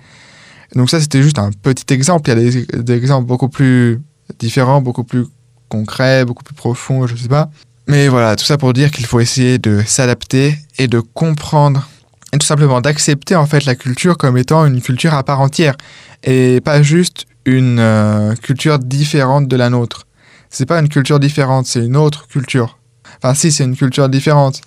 Donc 0.74 0.90
ça, 0.90 1.00
c'était 1.00 1.22
juste 1.22 1.38
un 1.38 1.50
petit 1.50 1.92
exemple. 1.94 2.30
Il 2.30 2.42
y 2.42 2.58
a 2.58 2.78
des, 2.82 2.92
exemples 2.92 3.26
beaucoup 3.26 3.48
plus 3.48 4.00
différents, 4.38 4.80
beaucoup 4.80 5.04
plus 5.04 5.26
concrets, 5.68 6.24
beaucoup 6.24 6.42
plus 6.42 6.54
profonds, 6.54 7.06
je 7.06 7.14
ne 7.14 7.18
sais 7.18 7.28
pas. 7.28 7.48
Mais 7.86 8.08
voilà, 8.08 8.34
tout 8.36 8.44
ça 8.44 8.58
pour 8.58 8.72
dire 8.72 8.90
qu'il 8.90 9.06
faut 9.06 9.20
essayer 9.20 9.58
de 9.58 9.82
s'adapter 9.86 10.56
et 10.78 10.88
de 10.88 11.00
comprendre 11.00 11.88
et 12.32 12.38
tout 12.38 12.46
simplement 12.46 12.80
d'accepter 12.80 13.34
en 13.34 13.46
fait 13.46 13.64
la 13.64 13.74
culture 13.74 14.16
comme 14.16 14.36
étant 14.36 14.64
une 14.66 14.80
culture 14.80 15.14
à 15.14 15.24
part 15.24 15.40
entière 15.40 15.74
et 16.22 16.60
pas 16.60 16.82
juste 16.82 17.26
une 17.44 17.78
euh, 17.80 18.34
culture 18.36 18.78
différente 18.78 19.48
de 19.48 19.56
la 19.56 19.70
nôtre. 19.70 20.06
C'est 20.50 20.66
pas 20.66 20.78
une 20.78 20.88
culture 20.88 21.18
différente, 21.18 21.66
c'est 21.66 21.84
une 21.84 21.96
autre 21.96 22.28
culture. 22.28 22.78
Enfin 23.22 23.34
si, 23.34 23.50
c'est 23.50 23.64
une 23.64 23.76
culture 23.76 24.08
différente, 24.08 24.60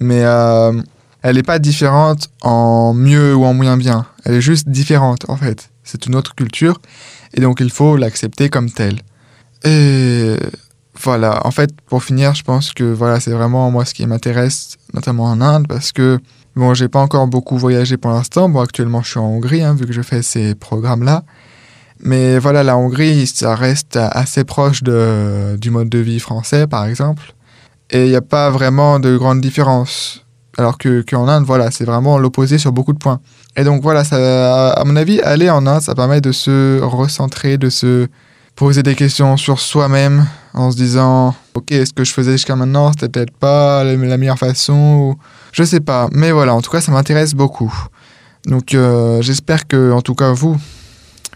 mais 0.00 0.22
euh, 0.24 0.72
elle 1.22 1.36
n'est 1.36 1.42
pas 1.42 1.58
différente 1.58 2.28
en 2.42 2.94
mieux 2.94 3.34
ou 3.34 3.44
en 3.44 3.54
moins 3.54 3.76
bien. 3.76 4.06
Elle 4.24 4.34
est 4.34 4.40
juste 4.40 4.68
différente, 4.68 5.28
en 5.28 5.36
fait. 5.36 5.70
C'est 5.84 6.06
une 6.06 6.14
autre 6.14 6.34
culture, 6.34 6.80
et 7.34 7.40
donc 7.40 7.60
il 7.60 7.70
faut 7.70 7.96
l'accepter 7.96 8.48
comme 8.48 8.70
telle. 8.70 9.00
Et 9.64 10.36
voilà, 11.00 11.46
en 11.46 11.50
fait, 11.50 11.70
pour 11.86 12.02
finir, 12.02 12.34
je 12.34 12.42
pense 12.42 12.72
que 12.72 12.84
voilà, 12.84 13.20
c'est 13.20 13.30
vraiment 13.30 13.70
moi 13.70 13.84
ce 13.84 13.94
qui 13.94 14.06
m'intéresse, 14.06 14.76
notamment 14.94 15.24
en 15.24 15.40
Inde, 15.40 15.66
parce 15.68 15.92
que 15.92 16.18
bon, 16.56 16.74
j'ai 16.74 16.88
pas 16.88 17.00
encore 17.00 17.26
beaucoup 17.28 17.58
voyagé 17.58 17.96
pour 17.96 18.10
l'instant. 18.10 18.48
Bon, 18.48 18.60
actuellement, 18.60 19.02
je 19.02 19.10
suis 19.10 19.18
en 19.20 19.26
Hongrie, 19.26 19.62
hein, 19.62 19.74
vu 19.74 19.86
que 19.86 19.92
je 19.92 20.02
fais 20.02 20.22
ces 20.22 20.54
programmes-là. 20.54 21.22
Mais 22.00 22.38
voilà, 22.38 22.62
la 22.62 22.76
Hongrie, 22.76 23.26
ça 23.26 23.54
reste 23.54 23.96
assez 23.96 24.44
proche 24.44 24.82
de, 24.82 25.56
du 25.56 25.70
mode 25.70 25.88
de 25.88 25.98
vie 25.98 26.20
français, 26.20 26.66
par 26.66 26.84
exemple 26.84 27.35
et 27.90 28.04
il 28.04 28.10
n'y 28.10 28.16
a 28.16 28.22
pas 28.22 28.50
vraiment 28.50 28.98
de 28.98 29.16
grande 29.16 29.40
différence. 29.40 30.24
Alors 30.58 30.78
que 30.78 31.02
qu'en 31.02 31.28
Inde, 31.28 31.44
voilà, 31.44 31.70
c'est 31.70 31.84
vraiment 31.84 32.18
l'opposé 32.18 32.56
sur 32.56 32.72
beaucoup 32.72 32.94
de 32.94 32.98
points. 32.98 33.20
Et 33.56 33.64
donc 33.64 33.82
voilà, 33.82 34.02
à 34.10 34.82
mon 34.84 34.96
avis, 34.96 35.20
aller 35.20 35.50
en 35.50 35.66
Inde, 35.66 35.82
ça 35.82 35.94
permet 35.94 36.20
de 36.20 36.32
se 36.32 36.80
recentrer, 36.80 37.58
de 37.58 37.68
se 37.68 38.08
poser 38.54 38.82
des 38.82 38.94
questions 38.94 39.36
sur 39.36 39.60
soi-même 39.60 40.26
en 40.54 40.70
se 40.70 40.76
disant, 40.76 41.34
ok, 41.54 41.72
est-ce 41.72 41.92
que 41.92 42.04
je 42.04 42.12
faisais 42.12 42.32
jusqu'à 42.32 42.56
maintenant, 42.56 42.90
c'était 42.92 43.08
peut-être 43.10 43.36
pas 43.36 43.84
la 43.84 44.16
meilleure 44.16 44.38
façon, 44.38 44.74
ou 44.74 45.18
je 45.52 45.62
sais 45.62 45.80
pas. 45.80 46.08
Mais 46.12 46.32
voilà, 46.32 46.54
en 46.54 46.62
tout 46.62 46.70
cas, 46.70 46.80
ça 46.80 46.90
m'intéresse 46.90 47.34
beaucoup. 47.34 47.72
Donc 48.46 48.74
euh, 48.74 49.20
j'espère 49.20 49.66
que, 49.66 49.92
en 49.92 50.00
tout 50.00 50.14
cas, 50.14 50.32
vous 50.32 50.56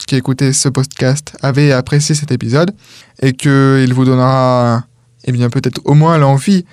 qui 0.06 0.16
écoutez 0.16 0.52
ce 0.54 0.68
podcast 0.70 1.36
avez 1.42 1.72
apprécié 1.72 2.14
cet 2.14 2.32
épisode 2.32 2.72
et 3.20 3.32
qu'il 3.32 3.92
vous 3.92 4.04
donnera 4.04 4.84
eh 5.24 5.32
bien 5.32 5.50
peut-être 5.50 5.80
au 5.84 5.94
moins 5.94 6.18
l'envie 6.18 6.64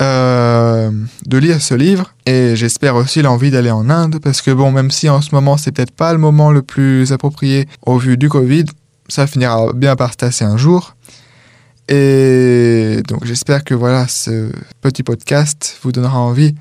euh, 0.00 0.90
de 1.26 1.38
lire 1.38 1.60
ce 1.60 1.74
livre 1.74 2.14
et 2.24 2.54
j'espère 2.54 2.94
aussi 2.94 3.20
l'envie 3.20 3.50
d'aller 3.50 3.72
en 3.72 3.90
Inde 3.90 4.20
parce 4.22 4.42
que 4.42 4.52
bon 4.52 4.70
même 4.70 4.92
si 4.92 5.08
en 5.08 5.20
ce 5.20 5.34
moment 5.34 5.56
c'est 5.56 5.72
peut-être 5.72 5.90
pas 5.90 6.12
le 6.12 6.18
moment 6.18 6.52
le 6.52 6.62
plus 6.62 7.12
approprié 7.12 7.66
au 7.84 7.98
vu 7.98 8.16
du 8.16 8.28
Covid, 8.28 8.66
ça 9.08 9.26
finira 9.26 9.72
bien 9.72 9.96
par 9.96 10.12
se 10.12 10.18
tasser 10.18 10.44
un 10.44 10.56
jour. 10.56 10.94
Et 11.88 13.02
donc 13.08 13.24
j'espère 13.24 13.64
que 13.64 13.74
voilà 13.74 14.06
ce 14.06 14.52
petit 14.82 15.02
podcast 15.02 15.78
vous 15.82 15.90
donnera 15.90 16.20
envie 16.20 16.54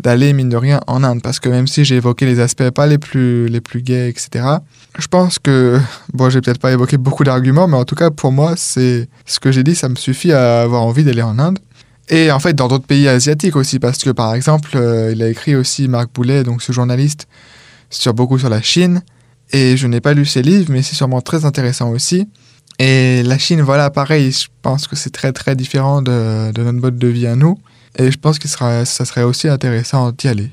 d'aller, 0.00 0.32
mine 0.32 0.48
de 0.48 0.56
rien, 0.56 0.80
en 0.86 1.04
Inde. 1.04 1.22
Parce 1.22 1.40
que 1.40 1.48
même 1.48 1.66
si 1.66 1.84
j'ai 1.84 1.96
évoqué 1.96 2.26
les 2.26 2.40
aspects 2.40 2.70
pas 2.70 2.86
les 2.86 2.98
plus, 2.98 3.48
les 3.48 3.60
plus 3.60 3.82
gays, 3.82 4.08
etc., 4.08 4.44
je 4.98 5.06
pense 5.06 5.38
que, 5.38 5.78
bon, 6.12 6.30
j'ai 6.30 6.40
peut-être 6.40 6.60
pas 6.60 6.72
évoqué 6.72 6.96
beaucoup 6.96 7.24
d'arguments, 7.24 7.68
mais 7.68 7.76
en 7.76 7.84
tout 7.84 7.94
cas, 7.94 8.10
pour 8.10 8.32
moi, 8.32 8.54
c'est 8.56 9.08
ce 9.26 9.40
que 9.40 9.52
j'ai 9.52 9.62
dit, 9.62 9.74
ça 9.74 9.88
me 9.88 9.96
suffit 9.96 10.32
à 10.32 10.62
avoir 10.62 10.82
envie 10.82 11.04
d'aller 11.04 11.22
en 11.22 11.38
Inde. 11.38 11.58
Et 12.08 12.30
en 12.30 12.40
fait, 12.40 12.54
dans 12.54 12.68
d'autres 12.68 12.86
pays 12.86 13.08
asiatiques 13.08 13.56
aussi, 13.56 13.78
parce 13.78 13.98
que 13.98 14.10
par 14.10 14.34
exemple, 14.34 14.70
euh, 14.74 15.12
il 15.12 15.22
a 15.22 15.28
écrit 15.28 15.54
aussi 15.54 15.88
Marc 15.88 16.12
Boulet, 16.12 16.42
donc 16.42 16.62
ce 16.62 16.72
journaliste, 16.72 17.26
sur 17.90 18.12
beaucoup 18.12 18.38
sur 18.38 18.48
la 18.48 18.60
Chine. 18.60 19.02
Et 19.52 19.76
je 19.76 19.86
n'ai 19.86 20.00
pas 20.00 20.14
lu 20.14 20.26
ses 20.26 20.42
livres, 20.42 20.70
mais 20.70 20.82
c'est 20.82 20.94
sûrement 20.94 21.20
très 21.20 21.44
intéressant 21.44 21.90
aussi. 21.90 22.28
Et 22.78 23.22
la 23.22 23.38
Chine, 23.38 23.60
voilà, 23.62 23.90
pareil, 23.90 24.32
je 24.32 24.48
pense 24.62 24.86
que 24.86 24.96
c'est 24.96 25.10
très 25.10 25.32
très 25.32 25.54
différent 25.54 26.02
de, 26.02 26.52
de 26.52 26.62
notre 26.62 26.78
mode 26.80 26.98
de 26.98 27.08
vie 27.08 27.26
à 27.26 27.36
nous. 27.36 27.58
Et 27.98 28.10
je 28.10 28.18
pense 28.18 28.38
que 28.38 28.48
ça 28.48 28.84
serait 28.84 29.22
aussi 29.22 29.48
intéressant 29.48 30.12
d'y 30.12 30.28
aller. 30.28 30.50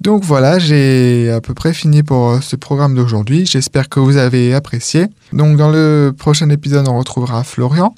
Donc 0.00 0.24
voilà, 0.24 0.58
j'ai 0.58 1.30
à 1.30 1.40
peu 1.40 1.54
près 1.54 1.72
fini 1.72 2.02
pour 2.02 2.30
euh, 2.30 2.40
ce 2.40 2.54
programme 2.54 2.94
d'aujourd'hui. 2.94 3.46
J'espère 3.46 3.88
que 3.88 3.98
vous 3.98 4.18
avez 4.18 4.54
apprécié. 4.54 5.06
Donc 5.32 5.56
dans 5.56 5.70
le 5.70 6.12
prochain 6.16 6.50
épisode, 6.50 6.86
on 6.86 6.98
retrouvera 6.98 7.42
Florian. 7.44 7.94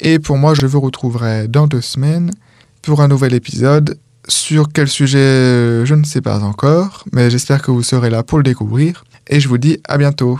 Et 0.00 0.18
pour 0.18 0.36
moi, 0.36 0.54
je 0.54 0.66
vous 0.66 0.80
retrouverai 0.80 1.48
dans 1.48 1.66
deux 1.66 1.80
semaines 1.80 2.30
pour 2.82 3.00
un 3.02 3.08
nouvel 3.08 3.34
épisode. 3.34 3.98
Sur 4.26 4.68
quel 4.72 4.88
sujet, 4.88 5.86
je 5.86 5.94
ne 5.94 6.04
sais 6.04 6.20
pas 6.20 6.40
encore, 6.40 7.04
mais 7.12 7.30
j'espère 7.30 7.62
que 7.62 7.70
vous 7.70 7.82
serez 7.82 8.10
là 8.10 8.22
pour 8.22 8.38
le 8.38 8.44
découvrir. 8.44 9.04
Et 9.28 9.40
je 9.40 9.48
vous 9.48 9.58
dis 9.58 9.78
à 9.88 9.96
bientôt. 9.96 10.38